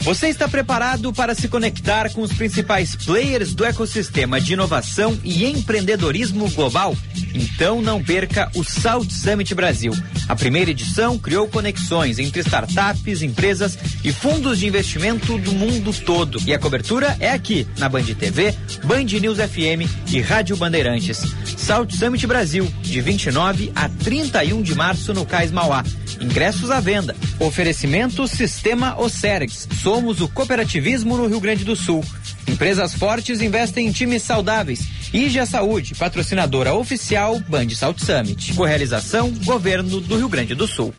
[0.00, 5.46] Você está preparado para se conectar com os principais players do ecossistema de inovação e
[5.46, 6.94] empreendedorismo global?
[7.34, 9.92] Então não perca o South Summit Brasil.
[10.28, 16.38] A primeira edição criou conexões entre startups, empresas e fundos de investimento do mundo todo.
[16.46, 18.54] E a cobertura é aqui, na Band TV,
[18.84, 21.22] Band News FM e Rádio Bandeirantes.
[21.56, 25.82] South Summit Brasil, de 29 a 31 de março no Cais Mauá.
[26.20, 27.16] Ingressos à venda.
[27.40, 29.66] Oferecimento Sistema Ocergs.
[29.84, 32.02] Somos o cooperativismo no Rio Grande do Sul.
[32.48, 34.80] Empresas fortes investem em times saudáveis.
[35.12, 38.54] IGA Saúde, patrocinadora oficial Band Salt Summit.
[38.54, 40.94] Correalização Governo do Rio Grande do Sul.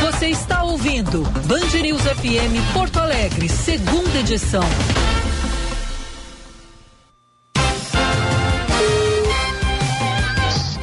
[0.00, 4.64] Você está ouvindo Band News FM Porto Alegre, segunda edição.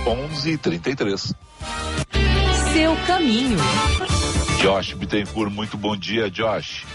[0.06, 1.34] 11h33.
[2.74, 3.58] Seu caminho.
[4.62, 6.86] Josh Bittencourt, muito bom dia, Josh.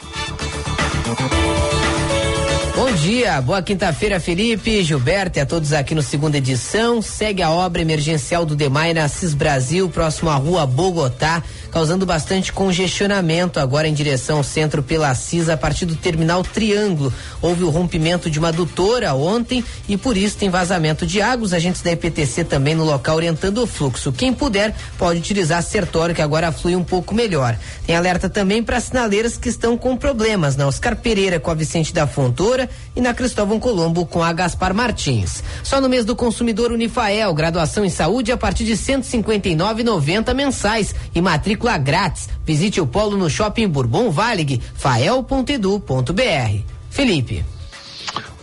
[2.77, 7.01] Bom dia, boa quinta-feira, Felipe, Gilberto e a todos aqui no segunda edição.
[7.01, 11.43] Segue a obra emergencial do DEMAI na Cis Brasil, próximo à rua Bogotá,
[11.77, 17.13] causando bastante congestionamento agora em direção ao centro pela CIS a partir do terminal Triângulo.
[17.43, 21.45] Houve o rompimento de uma adutora ontem e por isso tem vazamento de água.
[21.45, 24.11] Os agentes da EPTC também no local orientando o fluxo.
[24.11, 27.59] Quem puder pode utilizar Sertório que agora flui um pouco melhor.
[27.87, 31.93] Tem alerta também para sinaleiras que estão com problemas na Oscar Pereira com a Vicente
[31.93, 35.45] da Fontoura e na Cristóvão Colombo com a Gaspar Martins.
[35.63, 41.21] Só no mês do consumidor Unifael, graduação em saúde a partir de 159,90 mensais e
[41.21, 42.29] matrícula grátis.
[42.45, 46.63] Visite o polo no Shopping Bourbon Valig, fael.edu.br.
[46.91, 47.45] Felipe.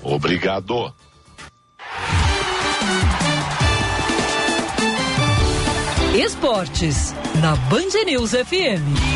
[0.01, 0.93] Obrigado.
[6.13, 9.12] Esportes, na Band News FM.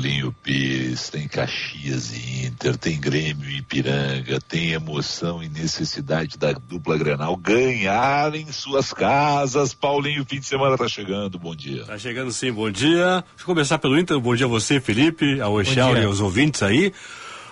[0.00, 6.52] Paulinho Pires, tem Caxias e Inter, tem Grêmio e Ipiranga, tem emoção e necessidade da
[6.52, 9.74] dupla Grenal ganhar em suas casas.
[9.74, 11.84] Paulinho, fim de semana tá chegando, bom dia.
[11.84, 13.22] Tá chegando sim, bom dia.
[13.28, 16.62] Deixa eu começar pelo Inter, bom dia a você, Felipe, ao Echal e aos ouvintes
[16.62, 16.94] aí.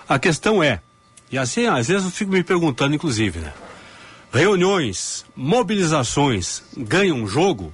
[0.07, 0.81] A questão é,
[1.31, 3.53] e assim, às vezes eu fico me perguntando, inclusive, né?
[4.33, 7.71] Reuniões, mobilizações ganham jogo?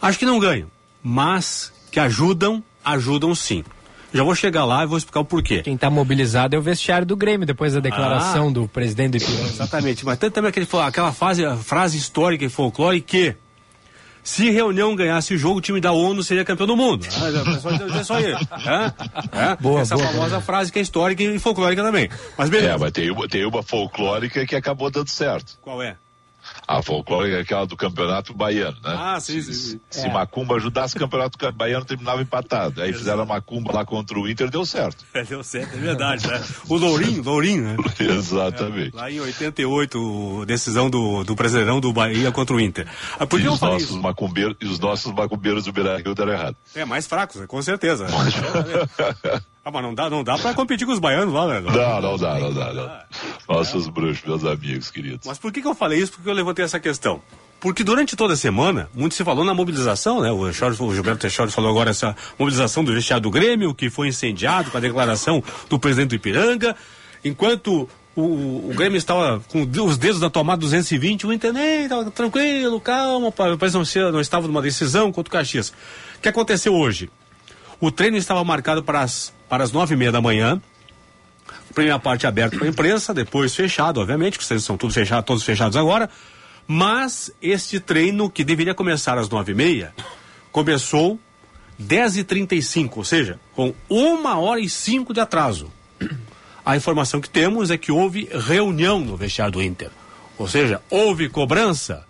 [0.00, 0.70] Acho que não ganham,
[1.02, 3.64] mas que ajudam ajudam sim.
[4.12, 5.62] Já vou chegar lá e vou explicar o porquê.
[5.62, 9.16] Quem está mobilizado é o vestiário do Grêmio, depois da declaração ah, do presidente do
[9.18, 9.48] Ipiranga.
[9.48, 13.36] Exatamente, mas tem também aquele, aquela fase, frase histórica e folclore que
[14.22, 17.06] se reunião ganhasse o jogo, o time da ONU seria campeão do mundo.
[17.10, 18.48] Ah, é só isso.
[18.66, 19.50] É?
[19.52, 19.56] É?
[19.60, 20.40] Boa, Essa boa, famosa boa.
[20.40, 22.08] frase que é histórica e folclórica também.
[22.36, 22.74] Mas beleza.
[22.74, 25.58] É, mas tem uma, tem uma folclórica que acabou dando certo.
[25.62, 25.96] Qual é?
[26.70, 28.94] A folclórica é aquela do campeonato baiano, né?
[28.96, 29.52] Ah, sim, sim.
[29.52, 29.80] sim.
[29.90, 30.12] Se, é.
[30.12, 32.80] Macumba ajudasse, o campeonato baiano terminava empatado.
[32.80, 35.04] Aí fizeram a Macumba lá contra o Inter, deu certo.
[35.12, 36.40] É, deu certo, é verdade, né?
[36.68, 37.76] O Lourinho, Lourinho, né?
[37.98, 38.96] Exatamente.
[38.96, 42.86] É, lá em 88, decisão do, do Brasileirão do Bahia contra o Inter.
[43.18, 46.56] Ah, e, os nossos macumbeiros, e os nossos macumbeiros do Beira-Rio deram errado.
[46.74, 48.06] É, mais fracos, com certeza.
[49.70, 51.60] ah, mas não dá, não dá pra competir com os baianos lá, né?
[51.60, 52.72] Não, não dá, não dá.
[52.72, 53.56] Não.
[53.56, 55.26] Nossos bruxos, meus amigos queridos.
[55.26, 56.12] Mas por que, que eu falei isso?
[56.12, 57.22] Porque eu levantei essa questão.
[57.60, 60.32] Porque durante toda a semana, muito se falou na mobilização, né?
[60.32, 64.08] O, Charles, o Gilberto Teixeira falou agora essa mobilização do vestiário do Grêmio, que foi
[64.08, 66.74] incendiado com a declaração do presidente do Ipiranga.
[67.22, 72.80] Enquanto o, o Grêmio estava com os dedos na tomada 220, o Inter estava tranquilo,
[72.80, 75.68] calma, parece não, não estava numa decisão contra o Caxias.
[76.16, 77.10] O que aconteceu hoje?
[77.80, 80.60] O treino estava marcado para as, para as nove e meia da manhã.
[81.74, 85.42] Primeira parte aberta para a imprensa, depois fechado, obviamente, que vocês são todos fechados, todos
[85.42, 86.10] fechados agora.
[86.66, 89.94] Mas este treino, que deveria começar às nove e meia,
[90.52, 91.18] começou
[91.78, 95.72] dez e trinta e cinco, ou seja, com uma hora e cinco de atraso.
[96.64, 99.90] A informação que temos é que houve reunião no vestiário do Inter.
[100.36, 102.06] Ou seja, houve cobrança,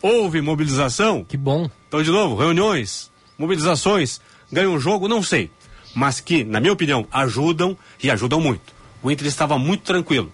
[0.00, 1.24] houve mobilização.
[1.24, 1.68] Que bom.
[1.88, 4.20] Então, de novo, reuniões, mobilizações,
[4.50, 5.50] ganham um jogo, não sei.
[5.94, 8.72] Mas que, na minha opinião, ajudam e ajudam muito.
[9.02, 10.32] O Inter estava muito tranquilo.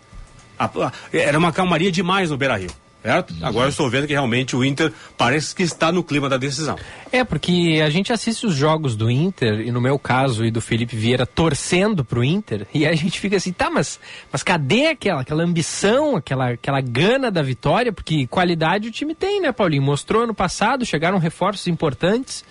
[1.12, 2.70] Era uma calmaria demais no Beira Rio
[3.04, 3.34] certo?
[3.34, 3.46] Uhum.
[3.46, 6.78] Agora eu estou vendo que realmente o Inter parece que está no clima da decisão.
[7.12, 10.62] É, porque a gente assiste os jogos do Inter, e no meu caso e do
[10.62, 14.00] Felipe Vieira, torcendo para o Inter, e a gente fica assim, tá, mas,
[14.32, 17.92] mas cadê aquela, aquela ambição, aquela, aquela gana da vitória?
[17.92, 19.82] Porque qualidade o time tem, né, Paulinho?
[19.82, 22.42] Mostrou ano passado, chegaram reforços importantes.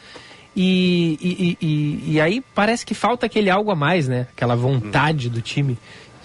[0.56, 4.28] E, e, e, e, aí parece que falta aquele algo a mais, né?
[4.36, 5.78] Aquela vontade do time.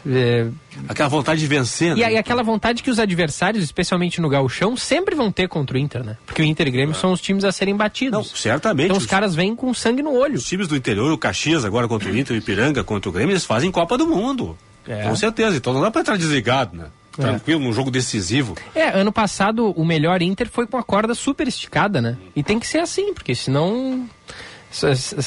[0.07, 0.47] É...
[0.89, 2.11] Aquela vontade de vencer, né?
[2.11, 5.81] E, e aquela vontade que os adversários, especialmente no gauchão, sempre vão ter contra o
[5.81, 6.17] Inter, né?
[6.27, 6.99] Porque o Inter e Grêmio é.
[6.99, 8.13] são os times a serem batidos.
[8.13, 8.87] Não, certamente.
[8.87, 10.37] Então os, os caras vêm com sangue no olho.
[10.37, 13.33] Os times do interior, o Caxias agora contra o Inter, o Ipiranga contra o Grêmio,
[13.33, 14.57] eles fazem Copa do Mundo.
[14.87, 15.03] É.
[15.03, 15.57] Com certeza.
[15.57, 16.87] Então não dá pra entrar desligado, né?
[17.23, 18.55] Tranquilo, num jogo decisivo.
[18.75, 22.17] É, ano passado o melhor Inter foi com a corda super esticada, né?
[22.35, 24.09] E tem que ser assim, porque senão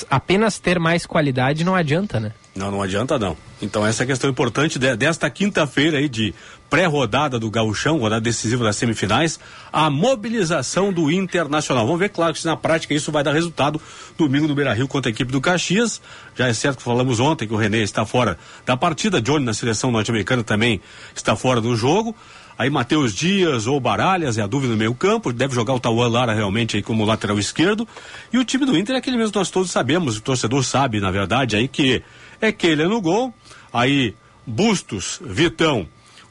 [0.09, 2.31] apenas ter mais qualidade não adianta, né?
[2.55, 3.35] Não, não adianta não.
[3.61, 6.33] Então essa é a questão importante de, desta quinta-feira aí de
[6.71, 9.37] pré-rodada do Gauchão, rodada decisiva das semifinais,
[9.73, 11.85] a mobilização do Internacional.
[11.85, 13.79] Vamos ver, claro, que na prática isso vai dar resultado
[14.17, 16.01] domingo no Beira-Rio contra a equipe do Caxias.
[16.33, 19.53] Já é certo que falamos ontem que o René está fora da partida, Johnny na
[19.53, 20.79] seleção norte-americana também
[21.13, 22.15] está fora do jogo.
[22.57, 26.07] Aí Matheus Dias ou Baralhas é a dúvida no meio campo, deve jogar o Tauan
[26.07, 27.85] Lara realmente aí como lateral esquerdo.
[28.31, 31.01] E o time do Inter é aquele mesmo que nós todos sabemos, o torcedor sabe,
[31.01, 32.01] na verdade, aí que
[32.39, 33.33] é é no gol,
[33.73, 34.15] aí
[34.47, 35.87] Bustos, Vitão,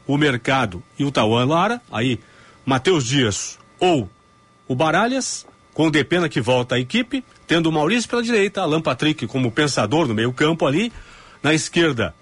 [0.07, 2.19] o Mercado e o Tauan Lara, aí
[2.65, 4.09] Matheus Dias ou
[4.67, 8.81] o Baralhas, com o Depena que volta à equipe, tendo o Maurício pela direita, Alan
[8.81, 10.91] Patrick como pensador no meio campo ali,
[11.41, 12.13] na esquerda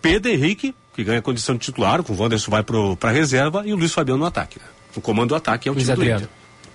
[0.00, 3.72] Pedro Henrique, que ganha condição de titular, com o Wanderson vai para a reserva e
[3.72, 4.58] o Luiz Fabiano no ataque.
[4.58, 4.64] Né?
[4.96, 6.28] O comando do ataque é o Luiz time Adriano.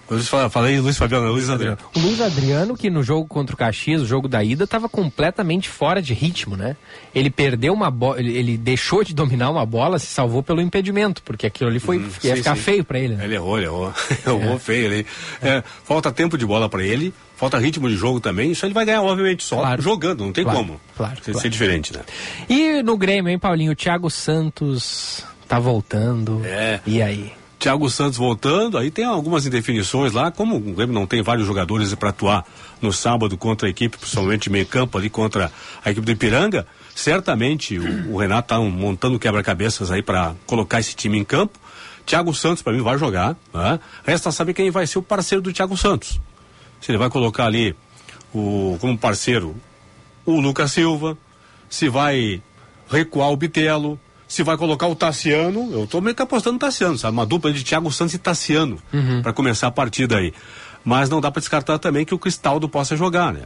[0.09, 1.77] Eu falei Luiz Fabiano, Luiz Adriano.
[1.93, 5.67] O Luiz Adriano, que no jogo contra o Caxias, o jogo da ida, estava completamente
[5.67, 6.77] fora de ritmo, né?
[7.13, 11.45] Ele perdeu uma bola, ele, deixou de dominar uma bola, se salvou pelo impedimento, porque
[11.45, 12.61] aquilo ali foi, hum, ia sim, ficar sim.
[12.61, 13.15] feio para ele.
[13.15, 13.25] Né?
[13.25, 13.93] Ele errou, ele errou.
[14.25, 14.59] errou é.
[14.59, 15.05] feio ali.
[15.41, 18.85] É, falta tempo de bola para ele, falta ritmo de jogo também, isso ele vai
[18.85, 19.81] ganhar, obviamente, só claro.
[19.81, 20.81] jogando, não tem claro, como.
[20.95, 21.39] Claro, ser, claro.
[21.39, 22.01] ser diferente, né?
[22.49, 23.73] E no Grêmio, hein, Paulinho?
[23.73, 26.41] O Thiago Santos tá voltando.
[26.45, 26.79] É.
[26.85, 27.36] E aí?
[27.59, 31.93] Thiago Santos voltando, aí tem algumas indefinições lá, como o Grêmio não tem vários jogadores
[31.95, 32.45] para atuar
[32.79, 35.51] no sábado contra a equipe, principalmente meio campo ali contra
[35.83, 40.95] a equipe do Ipiranga, certamente o, o Renato tá montando quebra-cabeças aí para colocar esse
[40.95, 41.59] time em campo.
[42.05, 43.79] Thiago Santos para mim vai jogar, né?
[44.05, 46.21] resta saber quem vai ser o parceiro do Thiago Santos.
[46.79, 47.75] Se ele vai colocar ali
[48.33, 49.55] o como parceiro
[50.25, 51.17] o Lucas Silva,
[51.69, 52.41] se vai
[52.89, 56.97] recuar o Bitelo, se vai colocar o Tassiano, eu tô meio que apostando no Tassiano,
[56.97, 57.13] sabe?
[57.13, 59.21] Uma dupla de Thiago Santos e Tassiano uhum.
[59.21, 60.33] para começar a partida aí.
[60.83, 63.43] Mas não dá para descartar também que o Cristaldo possa jogar, né?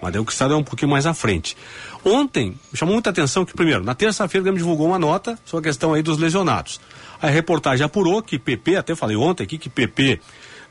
[0.00, 1.56] Mas daí o Cristaldo é um pouquinho mais à frente.
[2.04, 5.70] Ontem, chamou muita atenção que, primeiro, na terça-feira o Grêmio divulgou uma nota sobre a
[5.70, 6.80] questão aí dos lesionados.
[7.20, 10.20] A reportagem apurou que PP, até falei ontem aqui, que PP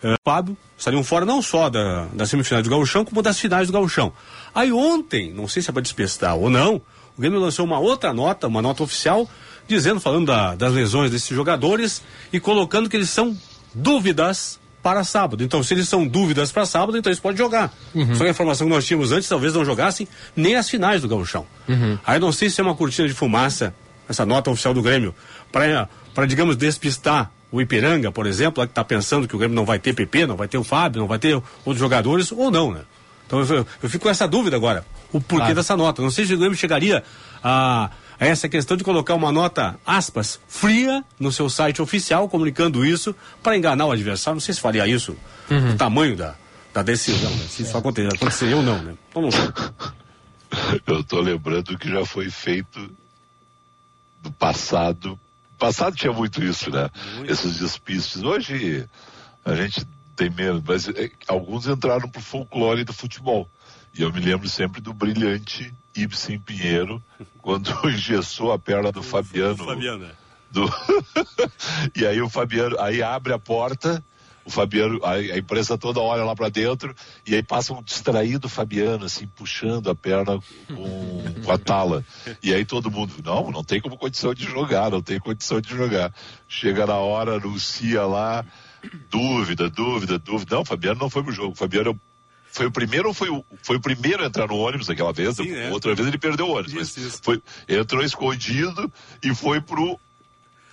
[0.04, 3.68] uh, eh, Fábio estariam fora não só da, da semifinal do Gauchão, como das finais
[3.68, 4.14] do Gauchão.
[4.54, 6.82] Aí ontem, não sei se é para despestar ou não,
[7.18, 9.30] o Grêmio lançou uma outra nota, uma nota oficial,
[9.68, 12.02] dizendo, falando da, das lesões desses jogadores
[12.32, 13.36] e colocando que eles são
[13.74, 15.44] dúvidas para sábado.
[15.44, 17.74] Então, se eles são dúvidas para sábado, então eles podem jogar.
[17.94, 18.14] Uhum.
[18.14, 21.08] Só que a informação que nós tínhamos antes, talvez não jogassem nem as finais do
[21.08, 21.48] Gauchão.
[21.68, 21.98] Uhum.
[22.06, 23.74] Aí não sei se é uma cortina de fumaça,
[24.08, 25.16] essa nota oficial do Grêmio,
[25.52, 25.90] para,
[26.28, 29.80] digamos, despistar o Ipiranga, por exemplo, lá que está pensando que o Grêmio não vai
[29.80, 32.82] ter PP, não vai ter o Fábio, não vai ter outros jogadores, ou não, né?
[33.26, 34.86] Então eu, eu fico com essa dúvida agora.
[35.12, 35.56] O porquê claro.
[35.56, 36.02] dessa nota.
[36.02, 37.04] Não sei se o Grêmio chegaria
[37.44, 42.86] a, a, essa questão de colocar uma nota, aspas, fria no seu site oficial, comunicando
[42.86, 44.36] isso, para enganar o adversário.
[44.36, 45.16] Não sei se faria isso,
[45.50, 45.72] uhum.
[45.72, 46.36] o tamanho da,
[46.74, 47.46] da decisão, né?
[47.50, 48.96] Se isso acontecer, aconteceria ou não, né?
[49.10, 49.42] Então não sei.
[50.86, 52.90] Eu estou lembrando que já foi feito
[54.24, 55.20] no passado.
[55.58, 56.90] Passado tinha muito isso, né?
[57.16, 57.32] Muito.
[57.32, 58.24] Esses despistes.
[58.24, 58.88] Hoje
[59.44, 63.50] a gente tem menos, mas é, alguns entraram pro folclore do futebol.
[63.98, 67.02] E eu me lembro sempre do brilhante Ibsen Pinheiro,
[67.42, 69.58] quando engessou a perna do Fabiano.
[69.58, 70.06] Fabiano.
[70.06, 70.12] É.
[70.52, 70.70] Do...
[71.96, 74.04] e aí o Fabiano, aí abre a porta,
[74.46, 76.96] o Fabiano, a, a imprensa toda olha lá para dentro,
[77.26, 82.06] e aí passa um distraído Fabiano, assim, puxando a perna com, com a tala.
[82.44, 85.70] E aí todo mundo, não, não tem como condição de jogar, não tem condição de
[85.70, 86.14] jogar.
[86.48, 88.46] Chega na hora, anuncia lá,
[89.10, 90.56] Dúvida, dúvida, dúvida.
[90.56, 91.54] Não, o Fabiano não foi pro jogo.
[91.54, 92.00] O Fabiano
[92.52, 95.36] foi o primeiro ou foi o, foi o primeiro a entrar no ônibus aquela vez?
[95.36, 95.72] Sim, é.
[95.72, 96.74] Outra vez ele perdeu o ônibus.
[96.74, 97.20] Isso, isso.
[97.22, 100.00] Foi, entrou escondido e foi pro.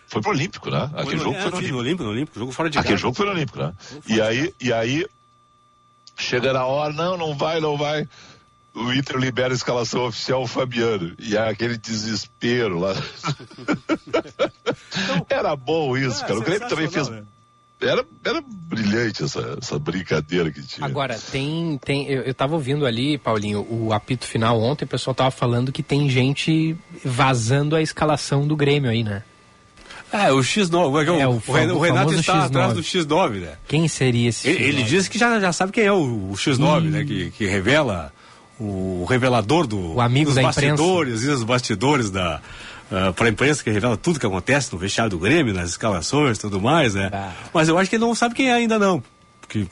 [0.07, 0.91] Foi pro Olímpico, né?
[0.95, 1.79] Aquele jogo é, foi no Olímpico.
[1.79, 3.73] Olímpico, no Olímpico, jogo fora de Aquele jogo foi no Olímpico, né?
[4.07, 5.07] E aí, e aí,
[6.19, 8.07] chega na hora, não, não vai, não vai.
[8.75, 11.15] O Inter libera a escalação oficial o Fabiano.
[11.19, 12.95] E é aquele desespero lá.
[14.93, 16.39] Então, Era bom isso, ah, cara.
[16.39, 17.09] O Grêmio também fez.
[17.09, 17.23] Né?
[17.83, 20.87] Era, era brilhante essa, essa brincadeira que tinha.
[20.87, 21.78] Agora, tem.
[21.85, 25.72] tem eu, eu tava ouvindo ali, Paulinho, o apito final ontem, o pessoal tava falando
[25.72, 29.22] que tem gente vazando a escalação do Grêmio aí, né?
[30.12, 31.20] É, o X9.
[31.20, 32.47] É, o, o, o Renato está X9.
[32.47, 33.55] atrás do X9, né?
[33.66, 36.83] Quem seria esse Ele, ele disse que já, já sabe quem é o, o X9,
[36.83, 37.05] né?
[37.05, 38.12] Que, que revela
[38.61, 41.33] o revelador do, o amigo dos da bastidores imprensa.
[41.33, 42.41] e os bastidores da,
[42.93, 45.70] uh, ah, para a imprensa que revela tudo que acontece no vestiário do Grêmio, nas
[45.70, 47.11] escalações tudo mais, né?
[47.12, 47.32] Ah.
[47.53, 49.03] Mas eu acho que ele não sabe quem é ainda não.
[49.40, 49.66] Porque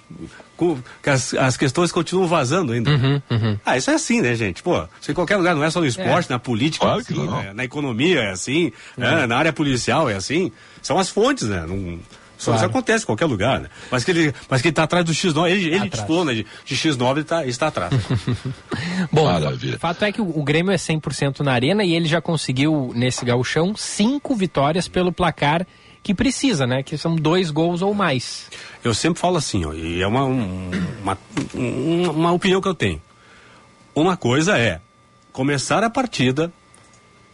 [1.06, 2.90] as, as questões continuam vazando ainda.
[2.90, 3.58] Uhum, uhum.
[3.64, 4.62] Ah, isso é assim, né, gente?
[4.62, 6.32] Pô, isso em qualquer lugar, não é só no esporte, é.
[6.32, 7.52] na política, claro é assim, né?
[7.54, 9.26] na economia é assim, né?
[9.26, 10.52] na área policial é assim.
[10.82, 11.64] São as fontes, né?
[11.66, 11.98] Não,
[12.42, 12.56] Claro.
[12.58, 13.68] Isso acontece em qualquer lugar, né?
[13.90, 15.78] Mas que ele, mas que ele tá atrás do X9, ele, ele
[16.24, 16.34] né?
[16.34, 17.92] De, de X9 ele tá, está atrás.
[19.12, 22.20] Bom, o fato é que o, o Grêmio é 100% na arena e ele já
[22.20, 25.66] conseguiu, nesse gauchão, cinco vitórias pelo placar
[26.02, 26.82] que precisa, né?
[26.82, 28.48] Que são dois gols ou mais.
[28.82, 30.70] Eu sempre falo assim, ó, e é uma, um,
[31.02, 31.18] uma,
[32.10, 33.02] uma opinião que eu tenho.
[33.94, 34.80] Uma coisa é
[35.32, 36.50] começar a partida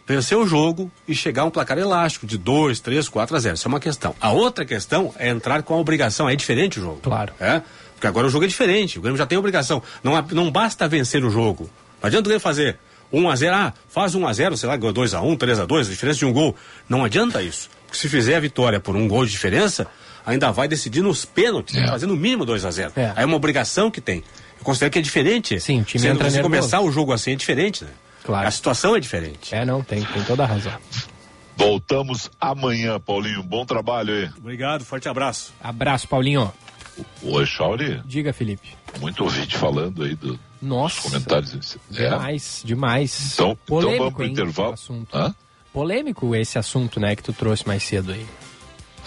[0.07, 3.55] vencer o jogo e chegar a um placar elástico de 2, 3, 4 a 0.
[3.55, 4.15] Isso é uma questão.
[4.21, 6.29] A outra questão é entrar com a obrigação.
[6.29, 6.99] É diferente o jogo.
[7.03, 7.33] Claro.
[7.39, 7.61] É?
[7.93, 8.97] Porque agora o jogo é diferente.
[8.97, 9.83] O Grêmio já tem obrigação.
[10.01, 11.69] Não, não basta vencer o jogo.
[12.01, 12.79] Não adianta o Grêmio fazer
[13.11, 15.65] 1 a 0 Ah, faz 1 a 0 sei lá, 2 a 1 3 a
[15.65, 16.55] 2 a diferença de um gol.
[16.87, 17.69] Não adianta isso.
[17.85, 19.87] Porque se fizer a vitória por um gol de diferença,
[20.25, 21.87] ainda vai decidir nos pênaltis, é.
[21.87, 23.13] fazer no mínimo 2 a 0 é.
[23.15, 24.23] Aí é uma obrigação que tem.
[24.57, 25.59] Eu considero que é diferente.
[25.59, 27.91] Sim, o time Sendo, entra Se começar o jogo assim é diferente, né?
[28.27, 28.45] Claro.
[28.45, 29.55] A situação é diferente.
[29.55, 30.73] É, não, tem, tem toda a razão.
[31.55, 33.41] Voltamos amanhã, Paulinho.
[33.41, 34.29] Bom trabalho aí.
[34.37, 35.53] Obrigado, forte abraço.
[35.63, 36.51] Abraço, Paulinho.
[37.23, 38.01] Oi, Chauri.
[38.03, 38.75] Diga, Felipe.
[38.99, 41.77] Muito ouvinte falando aí do, Nossa, dos comentários.
[41.93, 42.09] É?
[42.09, 42.67] Demais, é.
[42.67, 43.33] demais.
[43.33, 44.73] Então, Polêmico, então vamos pro hein, intervalo.
[44.73, 45.17] Assunto.
[45.17, 45.35] Hã?
[45.71, 48.25] Polêmico esse assunto, né, que tu trouxe mais cedo aí.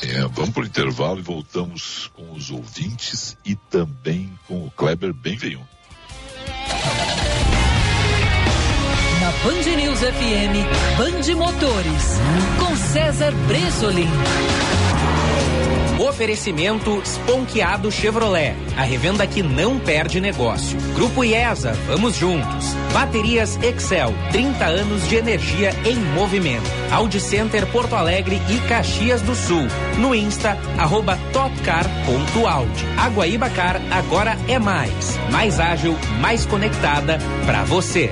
[0.02, 5.68] É, vamos pro intervalo e voltamos com os ouvintes e também com o Kleber Benvenu.
[9.42, 12.20] Band News FM, Band Motores,
[12.58, 14.06] com César Bresolim.
[15.98, 18.54] Oferecimento Esponqueado Chevrolet.
[18.76, 20.78] A revenda que não perde negócio.
[20.94, 22.74] Grupo IESA, vamos juntos.
[22.92, 26.70] Baterias Excel, 30 anos de energia em movimento.
[26.90, 29.66] Audi Center Porto Alegre e Caxias do Sul.
[29.98, 32.84] No Insta, arroba topcar.audi.
[32.98, 35.18] A Guaíba Car agora é mais.
[35.30, 38.10] Mais ágil, mais conectada para você.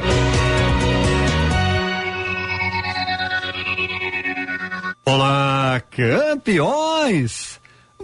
[5.10, 7.58] Olá, campeões!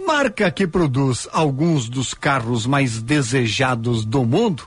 [0.07, 4.63] Marca que produz alguns dos carros mais desejados do mundo,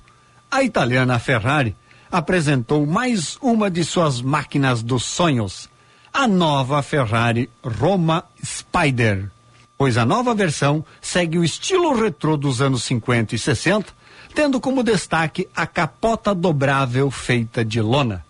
[0.49, 1.74] a italiana Ferrari
[2.09, 5.68] apresentou mais uma de suas máquinas dos sonhos,
[6.12, 9.32] a nova Ferrari Roma Spider.
[9.76, 13.93] Pois a nova versão segue o estilo retrô dos anos 50 e 60,
[14.32, 18.28] tendo como destaque a capota dobrável feita de lona.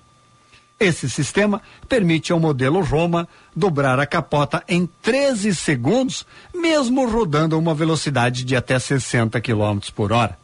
[0.81, 6.25] Esse sistema permite ao modelo Roma dobrar a capota em 13 segundos,
[6.55, 10.39] mesmo rodando a uma velocidade de até 60 km por hora.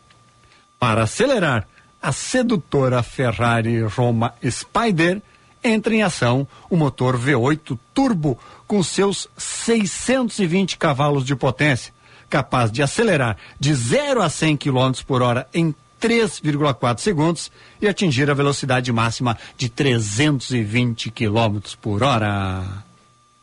[0.78, 1.68] Para acelerar,
[2.02, 5.22] a sedutora Ferrari Roma Spider
[5.62, 11.94] entra em ação o motor V8 turbo com seus 620 cavalos de potência,
[12.28, 15.74] capaz de acelerar de 0 a 100 km por hora em
[16.04, 17.50] 3,4 segundos
[17.80, 22.62] e atingir a velocidade máxima de 320 km por hora.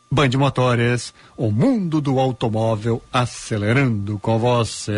[0.08, 4.92] Band Motores, o mundo do automóvel acelerando com você.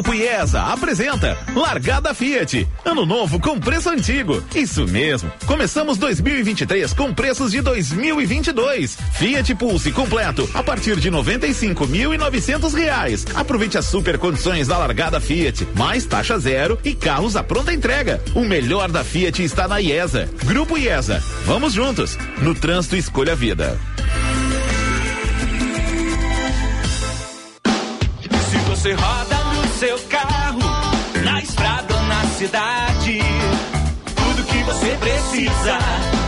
[0.00, 2.66] Grupo IESA apresenta Largada Fiat.
[2.86, 4.42] Ano novo com preço antigo.
[4.54, 5.30] Isso mesmo.
[5.44, 8.96] Começamos 2023 com preços de 2022.
[9.12, 13.26] Fiat Pulse completo a partir de 95.900 reais.
[13.34, 18.22] Aproveite as super condições da Largada Fiat, mais taxa zero e carros à pronta entrega.
[18.34, 20.30] O melhor da Fiat está na IESA.
[20.44, 21.22] Grupo IESA.
[21.44, 22.16] Vamos juntos.
[22.40, 23.78] No trânsito escolha a vida.
[28.50, 29.39] Se você roda
[29.80, 30.60] seu carro,
[31.24, 33.18] na estrada ou na cidade,
[34.14, 35.78] tudo que você precisa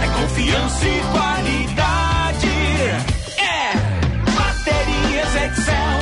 [0.03, 2.49] é confiança e qualidade.
[3.37, 3.75] É
[4.25, 6.01] Baterias Excel,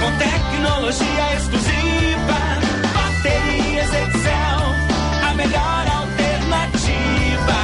[0.00, 2.40] com tecnologia exclusiva.
[2.92, 4.60] Baterias Excel,
[5.30, 7.58] a melhor alternativa.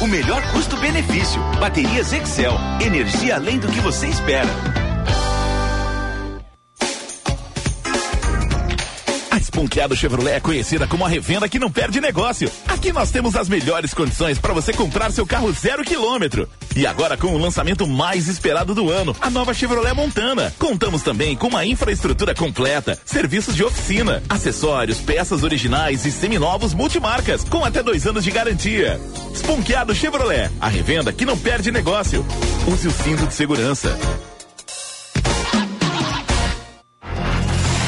[0.00, 1.40] O melhor custo-benefício.
[1.60, 2.58] Baterias Excel.
[2.84, 4.50] Energia além do que você espera.
[9.46, 12.50] Esponqueado Chevrolet é conhecida como a revenda que não perde negócio.
[12.66, 16.48] Aqui nós temos as melhores condições para você comprar seu carro zero quilômetro.
[16.74, 20.52] E agora com o lançamento mais esperado do ano, a nova Chevrolet Montana.
[20.58, 27.44] Contamos também com uma infraestrutura completa, serviços de oficina, acessórios, peças originais e seminovos multimarcas,
[27.44, 29.00] com até dois anos de garantia.
[29.32, 32.26] Esponqueado Chevrolet, a revenda que não perde negócio.
[32.66, 33.96] Use o cinto de segurança.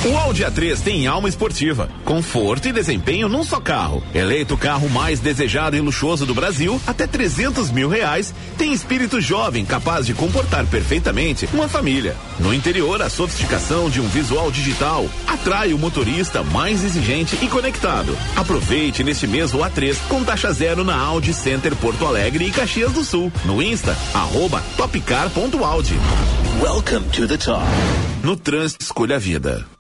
[0.09, 4.02] O Audi A3 tem alma esportiva, conforto e desempenho num só carro.
[4.14, 9.20] Eleito o carro mais desejado e luxuoso do Brasil, até 300 mil reais, tem espírito
[9.20, 12.16] jovem capaz de comportar perfeitamente uma família.
[12.40, 18.16] No interior, a sofisticação de um visual digital atrai o motorista mais exigente e conectado.
[18.34, 22.92] Aproveite neste mês o A3 com taxa zero na Audi Center Porto Alegre e Caxias
[22.92, 23.30] do Sul.
[23.44, 25.96] No Insta, arroba topcar.audi.
[26.62, 27.62] Welcome to the top.
[28.24, 29.78] No trânsito, escolha a vida.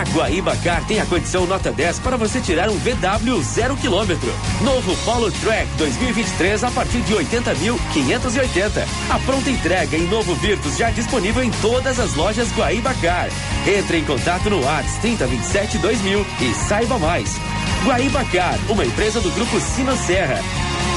[0.00, 0.56] A Guaíba
[0.88, 4.32] tem a condição nota 10 para você tirar um VW zero quilômetro.
[4.62, 8.82] Novo Polo Track 2023 a partir de 80.580.
[9.10, 13.28] A pronta entrega em novo Virtus já disponível em todas as lojas Guaíba Car.
[13.66, 17.38] Entre em contato no WhatsApp 3027 2000 e saiba mais.
[17.84, 20.40] Guaíba Car, uma empresa do grupo Sino Serra.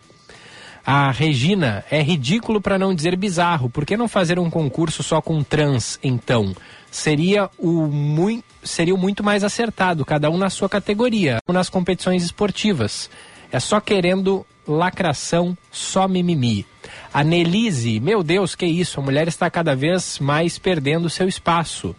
[0.86, 3.70] A Regina, é ridículo para não dizer bizarro.
[3.70, 6.56] Por que não fazer um concurso só com trans, então?
[6.90, 13.10] Seria o muito, seria muito mais acertado, cada um na sua categoria, nas competições esportivas.
[13.52, 16.66] É só querendo lacração, só mimimi.
[17.14, 19.00] A Nelise, meu Deus, que isso?
[19.00, 21.96] A mulher está cada vez mais perdendo seu espaço.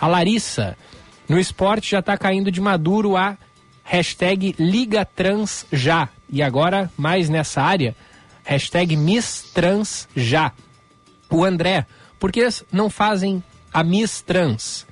[0.00, 0.76] A Larissa,
[1.30, 3.38] No esporte já está caindo de maduro a
[3.84, 6.08] hashtag Liga Trans Já.
[6.28, 7.94] E agora, mais nessa área,
[8.54, 10.52] hashtag Miss Trans Já.
[11.30, 11.86] O André,
[12.18, 13.42] por que não fazem
[13.72, 14.84] a Miss Trans?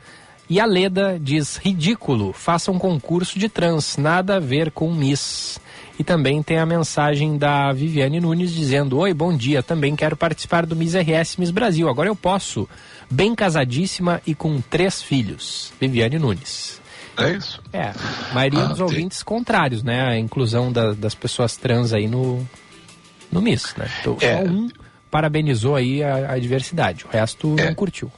[0.48, 5.58] E a Leda diz: ridículo, faça um concurso de trans, nada a ver com Miss.
[5.98, 10.64] E também tem a mensagem da Viviane Nunes dizendo: Oi, bom dia, também quero participar
[10.64, 11.88] do Miss RS Miss Brasil.
[11.88, 12.68] Agora eu posso.
[13.10, 15.72] Bem casadíssima e com três filhos.
[15.80, 16.80] Viviane Nunes.
[17.18, 17.60] É isso.
[17.72, 17.88] É,
[18.30, 20.02] a maioria Ah, dos tem- ouvintes contrários, né?
[20.08, 22.46] A inclusão da- das pessoas trans aí no,
[23.32, 23.90] no Miss, né?
[24.00, 24.36] Então, É.
[24.38, 24.68] Só um
[25.10, 27.66] parabenizou aí a, a diversidade, o resto É.
[27.66, 28.10] não curtiu.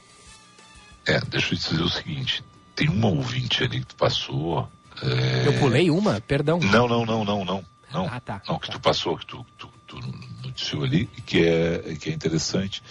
[1.05, 2.43] É, deixa eu te dizer o seguinte:
[2.75, 4.69] tem uma ouvinte ali que tu passou.
[5.01, 6.21] é, Eu pulei uma?
[6.21, 6.59] Perdão.
[6.59, 7.65] Não, não, não, não, não.
[7.93, 8.41] Não, Ah, tá.
[8.47, 9.99] não que tu passou, que tu, tu, tu
[10.43, 12.81] noticiou ali, que é, que é interessante,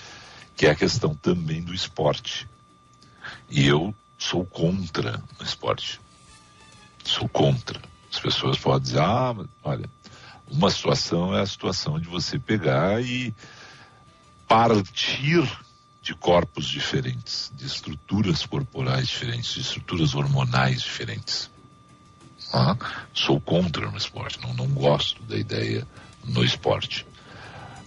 [0.54, 2.46] que é a questão também do esporte.
[3.48, 5.98] E eu sou contra o esporte.
[7.02, 7.80] Sou contra.
[8.12, 9.88] As pessoas podem dizer, ah, olha,
[10.50, 13.34] uma situação é a situação de você pegar e
[14.48, 15.48] partir
[16.02, 21.50] de corpos diferentes, de estruturas corporais diferentes, de estruturas hormonais diferentes.
[22.52, 22.76] Ah,
[23.14, 25.86] sou contra no esporte, não, não gosto da ideia
[26.24, 27.06] no esporte.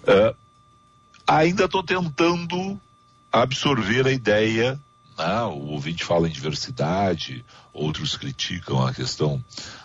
[0.07, 0.33] Ah,
[1.27, 2.79] ainda estou tentando
[3.31, 4.79] absorver a ideia.
[5.17, 5.41] né?
[5.43, 7.43] o ouvinte fala em diversidade,
[7.73, 9.43] outros criticam a questão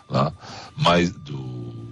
[0.09, 0.33] né?
[0.75, 1.88] mas do,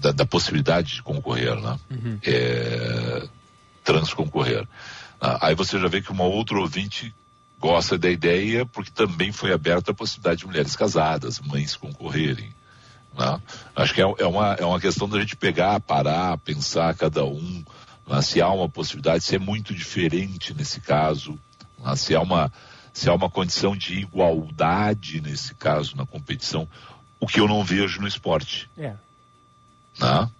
[0.00, 1.78] da, da possibilidade de concorrer, né?
[2.24, 3.28] é,
[3.84, 4.66] trans concorrer.
[5.20, 7.14] Ah, aí você já vê que uma outra ouvinte
[7.58, 12.50] gosta da ideia porque também foi aberta a possibilidade de mulheres casadas, mães concorrerem.
[13.16, 13.40] né?
[13.74, 17.64] Acho que é, é uma, é uma questão da gente pegar, parar, pensar cada um,
[18.06, 18.20] né?
[18.22, 21.38] se há uma possibilidade, se é muito diferente nesse caso,
[21.82, 21.96] né?
[21.96, 22.52] se há uma
[22.92, 26.66] se há uma condição de igualdade nesse caso na competição,
[27.20, 28.94] o que eu não vejo no esporte É.
[29.98, 30.30] né?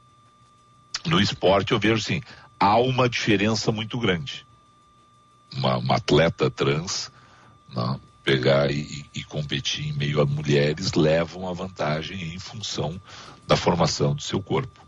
[1.06, 2.20] No esporte eu vejo assim,
[2.58, 4.46] há uma diferença muito grande.
[5.52, 7.10] Uma, uma atleta trans
[7.74, 13.00] né, pegar e, e competir em meio a mulheres leva uma vantagem em função
[13.46, 14.84] da formação do seu corpo.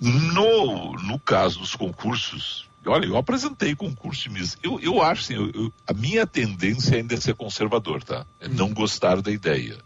[0.00, 4.56] No, no caso dos concursos, olha, eu apresentei concurso de Miss.
[4.62, 8.24] Eu, eu acho assim, eu- eu- a minha tendência ainda é ser conservador, tá?
[8.40, 9.78] É não gostar da ideia.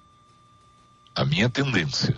[1.15, 2.17] A minha tendência.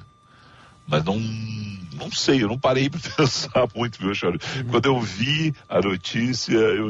[0.87, 4.41] Mas não, não sei, eu não parei para pensar muito, viu, Charlie?
[4.71, 6.89] Quando eu vi a notícia, eu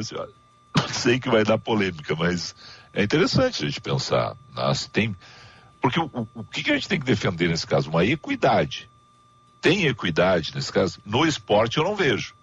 [0.74, 2.54] "Ah, sei que vai dar polêmica, mas
[2.92, 4.36] é interessante a gente pensar.
[4.54, 4.74] Né?
[4.74, 5.14] Se tem...
[5.80, 7.90] Porque o, o- o que, que a gente tem que defender nesse caso?
[7.90, 8.88] Uma equidade.
[9.60, 10.98] Tem equidade nesse caso?
[11.04, 12.34] No esporte eu não vejo.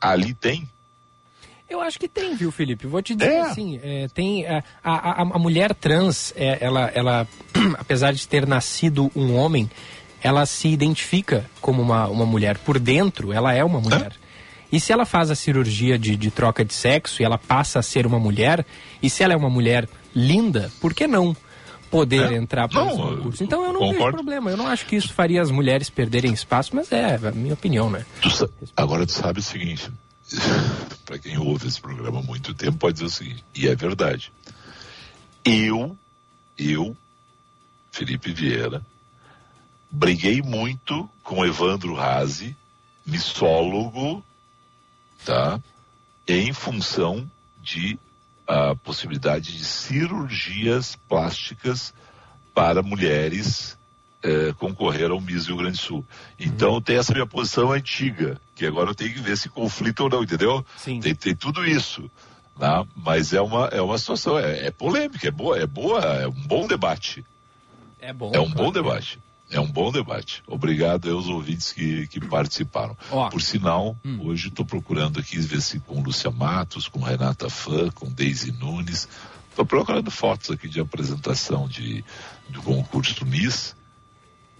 [0.00, 0.68] Ali tem.
[1.68, 2.86] Eu acho que tem, viu, Felipe?
[2.86, 3.40] Vou te dizer É.
[3.42, 7.28] assim, é, tem é, a, a, a mulher trans, é, ela, ela,
[7.78, 9.70] apesar de ter nascido um homem,
[10.22, 12.58] ela se identifica como uma, uma mulher.
[12.58, 14.12] Por dentro, ela é uma mulher.
[14.72, 17.82] E se ela faz a cirurgia de, de troca de sexo e ela passa a
[17.82, 18.64] ser uma mulher,
[19.02, 21.36] e se ela é uma mulher linda, por que não
[21.90, 22.36] poder É.
[22.36, 23.42] entrar para Não, esse eu concurso?
[23.42, 24.16] Então eu não vejo concordo.
[24.18, 24.50] problema.
[24.50, 27.90] Eu não acho que isso faria as mulheres perderem espaço, mas é a minha opinião,
[27.90, 28.06] né?
[28.22, 28.28] Tu
[28.76, 29.90] Agora tu sabe o seguinte,
[31.04, 34.30] para quem ouve esse programa há muito tempo pode dizer o seguinte, e é verdade.
[35.44, 35.96] Eu,
[36.56, 36.96] eu,
[37.90, 38.82] Felipe Vieira,
[39.90, 42.56] briguei muito com Evandro Razi,
[43.04, 44.24] missólogo,
[45.24, 45.60] tá?
[46.26, 47.28] Em função
[47.62, 47.98] de
[48.46, 51.94] a possibilidade de cirurgias plásticas
[52.52, 53.78] para mulheres
[54.22, 56.04] eh, concorrer ao Miss Rio Grande do Sul.
[56.38, 60.10] Então tem essa minha posição antiga, que agora eu tenho que ver se conflita ou
[60.10, 60.64] não, entendeu?
[60.76, 61.00] Sim.
[61.00, 62.10] Tem, tem tudo isso.
[62.58, 62.86] Né?
[62.94, 66.32] Mas é uma, é uma situação, é, é polêmica, é boa, é boa, é um
[66.32, 67.24] bom debate.
[68.00, 68.32] É bom.
[68.34, 69.18] É um bom debate.
[69.50, 70.42] É um bom debate.
[70.46, 72.96] Obrigado aos ouvintes que, que participaram.
[73.10, 73.28] Ó.
[73.28, 78.08] Por sinal, hoje estou procurando aqui ver se com Lúcia Matos, com Renata Fã, com
[78.08, 79.08] Deise Nunes.
[79.50, 82.04] Estou procurando fotos aqui de apresentação de,
[82.48, 83.74] do concurso Miss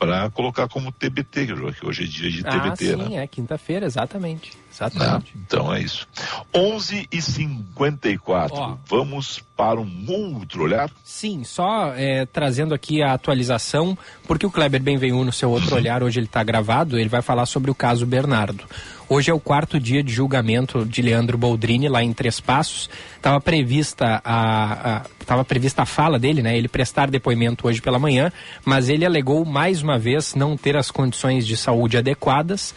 [0.00, 1.46] para colocar como TBT,
[1.78, 3.22] que hoje é dia de Ah, TBT, sim, né?
[3.22, 4.56] é quinta-feira, exatamente.
[4.56, 4.62] Né?
[4.72, 5.32] Exatamente.
[5.36, 6.08] Então é isso.
[6.54, 8.76] 11 e 54 Ó.
[8.86, 10.90] Vamos para um outro olhar?
[11.04, 13.96] Sim, só é, trazendo aqui a atualização,
[14.26, 17.22] porque o Kleber bem veio no seu outro olhar, hoje ele está gravado, ele vai
[17.22, 18.64] falar sobre o caso Bernardo.
[19.12, 22.88] Hoje é o quarto dia de julgamento de Leandro Boldrini, lá em Três Passos.
[23.16, 26.56] Estava prevista a, a, tava prevista a fala dele, né?
[26.56, 28.32] Ele prestar depoimento hoje pela manhã,
[28.64, 32.72] mas ele alegou mais uma vez não ter as condições de saúde adequadas.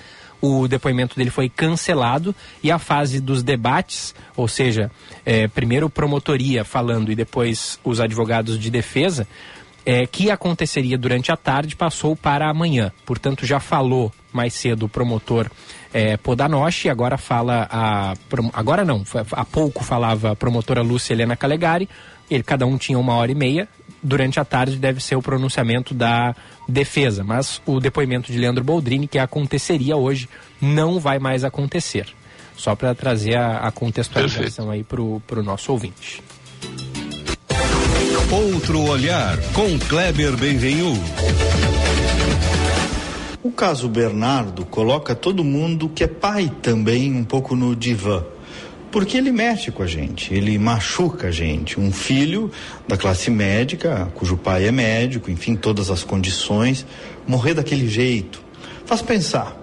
[0.46, 4.92] O depoimento dele foi cancelado e a fase dos debates, ou seja,
[5.26, 9.26] é, primeiro promotoria falando e depois os advogados de defesa,
[9.86, 12.92] é, que aconteceria durante a tarde passou para amanhã.
[13.06, 15.50] Portanto, já falou mais cedo o promotor
[15.94, 18.14] é, Podanoche, agora fala a.
[18.52, 21.88] Agora não, há pouco falava a promotora Lúcia Helena Calegari.
[22.30, 23.70] Ele, cada um tinha uma hora e meia.
[24.04, 26.36] Durante a tarde deve ser o pronunciamento da
[26.68, 30.28] defesa, mas o depoimento de Leandro Boldrini, que aconteceria hoje,
[30.62, 32.08] não vai mais acontecer.
[32.56, 34.72] Só para trazer a, a contextualização Perfeito.
[34.72, 36.22] aí para o nosso ouvinte.
[38.30, 40.94] Outro olhar com Kleber Benvenu.
[43.44, 48.24] O caso Bernardo coloca todo mundo que é pai também um pouco no divã.
[48.94, 51.80] Porque ele mexe com a gente, ele machuca a gente.
[51.80, 52.52] Um filho
[52.88, 56.86] da classe médica, cujo pai é médico, enfim, todas as condições,
[57.28, 58.40] morrer daquele jeito.
[58.86, 59.63] Faz pensar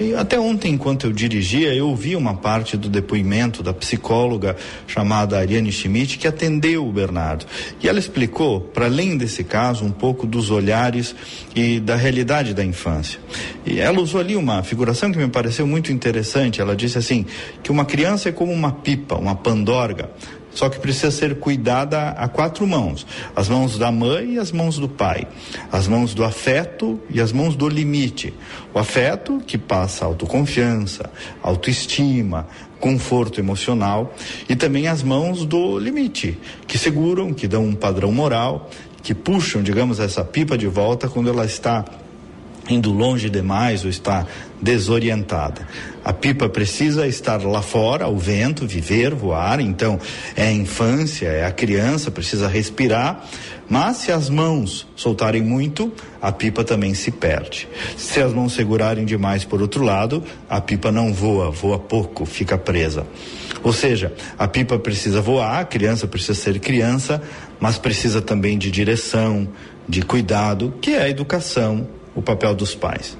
[0.00, 5.38] e até ontem, enquanto eu dirigia, eu ouvi uma parte do depoimento da psicóloga chamada
[5.38, 7.46] Ariane Schmidt, que atendeu o Bernardo.
[7.80, 11.14] E ela explicou, para além desse caso, um pouco dos olhares
[11.54, 13.20] e da realidade da infância.
[13.66, 16.60] E ela usou ali uma figuração que me pareceu muito interessante.
[16.60, 17.26] Ela disse assim:
[17.62, 20.10] que uma criança é como uma pipa, uma pandorga
[20.54, 24.78] só que precisa ser cuidada a quatro mãos: as mãos da mãe e as mãos
[24.78, 25.26] do pai,
[25.70, 28.32] as mãos do afeto e as mãos do limite.
[28.74, 31.10] O afeto que passa autoconfiança,
[31.42, 32.46] autoestima,
[32.80, 34.14] conforto emocional
[34.48, 38.70] e também as mãos do limite, que seguram, que dão um padrão moral,
[39.02, 41.84] que puxam, digamos, essa pipa de volta quando ela está
[42.68, 44.26] indo longe demais ou está
[44.60, 45.66] desorientada.
[46.04, 49.60] A pipa precisa estar lá fora, ao vento, viver, voar.
[49.60, 50.00] Então,
[50.34, 53.24] é a infância, é a criança, precisa respirar.
[53.68, 57.68] Mas se as mãos soltarem muito, a pipa também se perde.
[57.96, 62.58] Se as mãos segurarem demais por outro lado, a pipa não voa, voa pouco, fica
[62.58, 63.06] presa.
[63.62, 67.22] Ou seja, a pipa precisa voar, a criança precisa ser criança,
[67.60, 69.48] mas precisa também de direção,
[69.88, 73.16] de cuidado, que é a educação, o papel dos pais.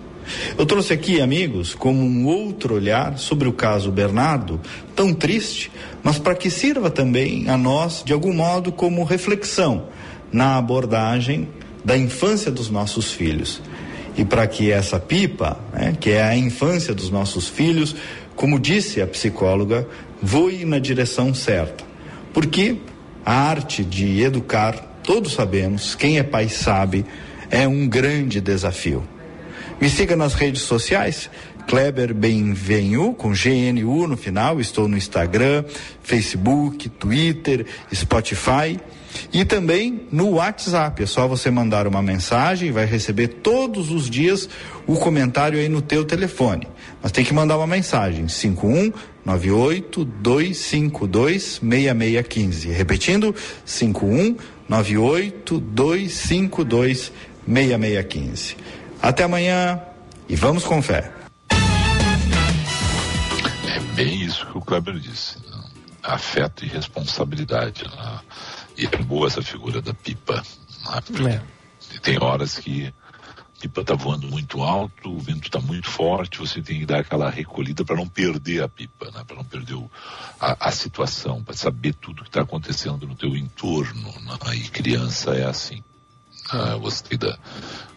[0.56, 4.60] Eu trouxe aqui, amigos, como um outro olhar sobre o caso Bernardo,
[4.94, 5.70] tão triste,
[6.02, 9.86] mas para que sirva também a nós, de algum modo, como reflexão
[10.32, 11.48] na abordagem
[11.84, 13.60] da infância dos nossos filhos.
[14.16, 17.94] E para que essa pipa, né, que é a infância dos nossos filhos,
[18.36, 19.86] como disse a psicóloga,
[20.20, 21.84] voe na direção certa.
[22.32, 22.76] Porque
[23.24, 27.04] a arte de educar, todos sabemos, quem é pai sabe,
[27.50, 29.02] é um grande desafio.
[29.82, 31.28] Me siga nas redes sociais,
[31.66, 34.60] Kleber Benvenu, com GNU no final.
[34.60, 35.64] Estou no Instagram,
[36.04, 38.78] Facebook, Twitter, Spotify
[39.32, 41.02] e também no WhatsApp.
[41.02, 44.48] É só você mandar uma mensagem vai receber todos os dias
[44.86, 46.68] o comentário aí no teu telefone.
[47.02, 48.92] Mas tem que mandar uma mensagem: 51
[49.24, 52.68] 98 252 6615.
[52.68, 54.36] Repetindo: 51
[54.68, 57.12] 98 252
[57.44, 58.56] 6615.
[59.02, 59.82] Até amanhã
[60.28, 61.12] e vamos com fé.
[63.66, 65.40] É bem isso que o Kleber disse.
[65.40, 65.60] Né?
[66.04, 67.82] Afeto e responsabilidade.
[67.82, 68.20] Né?
[68.78, 70.40] E é boa essa figura da pipa.
[71.20, 71.42] Né?
[71.92, 71.98] É.
[71.98, 72.94] Tem horas que
[73.56, 77.00] a pipa está voando muito alto, o vento está muito forte, você tem que dar
[77.00, 79.24] aquela recolhida para não perder a pipa, né?
[79.26, 79.90] para não perder o,
[80.40, 84.14] a, a, situação, para saber tudo que está acontecendo no teu entorno.
[84.20, 84.56] Né?
[84.56, 85.82] E criança é assim.
[86.50, 87.38] Ah, gostei da,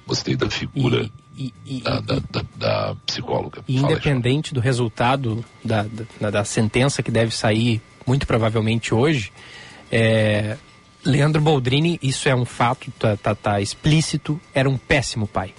[0.08, 3.64] gostei da figura e, e, da, da, da, da, psicóloga.
[3.68, 5.86] E independente do resultado da,
[6.32, 9.32] da, sentença que deve sair, muito provavelmente hoje,
[9.91, 10.58] é,
[11.03, 15.53] Leandro Boldrini, isso é um fato, tá, tá, tá explícito, era um péssimo pai.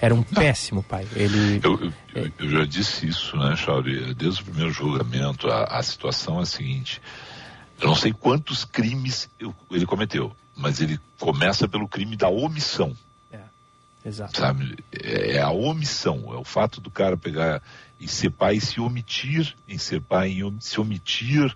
[0.00, 0.24] Era um não.
[0.24, 1.06] péssimo pai.
[1.16, 4.14] Ele, eu, eu, eu, já disse isso, né, Chauri?
[4.14, 7.02] Desde o primeiro julgamento, a, a situação é a seguinte:
[7.80, 9.28] eu não sei quantos crimes
[9.72, 12.94] ele cometeu mas ele começa pelo crime da omissão.
[14.08, 14.38] É, exato.
[14.38, 14.78] Sabe?
[14.92, 17.62] É, é a omissão, é o fato do cara pegar
[18.00, 21.54] e ser pai e se omitir em ser pai, em se omitir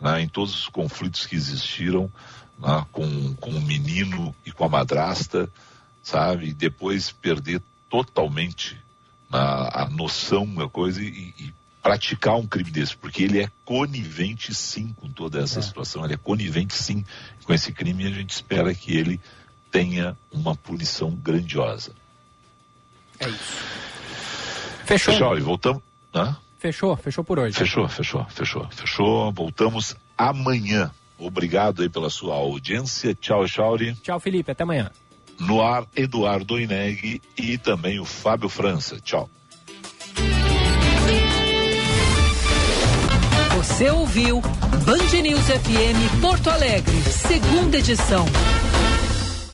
[0.00, 2.10] né, em todos os conflitos que existiram
[2.58, 5.48] né, com, com o menino e com a madrasta,
[6.02, 6.48] sabe?
[6.48, 8.74] E depois perder totalmente
[9.30, 14.54] né, a noção da coisa e, e praticar um crime desse, porque ele é conivente
[14.54, 15.62] sim com toda essa é.
[15.62, 17.04] situação, ele é conivente sim
[17.44, 19.20] com esse crime e a gente espera que ele
[19.74, 21.90] tenha uma punição grandiosa.
[23.18, 23.58] É isso.
[24.84, 25.14] Fechou.
[25.14, 25.82] Fechou, e voltamos.
[26.14, 26.36] Hã?
[26.60, 27.56] Fechou, fechou por hoje.
[27.56, 29.32] Fechou, fechou, fechou, fechou.
[29.32, 30.92] Voltamos amanhã.
[31.18, 33.16] Obrigado aí pela sua audiência.
[33.16, 33.94] Tchau, Chauri.
[33.96, 34.52] Tchau, Felipe.
[34.52, 34.92] Até amanhã.
[35.40, 39.00] No ar, Eduardo Ineg e também o Fábio França.
[39.00, 39.28] Tchau.
[43.56, 48.24] Você ouviu Band News FM Porto Alegre, segunda edição.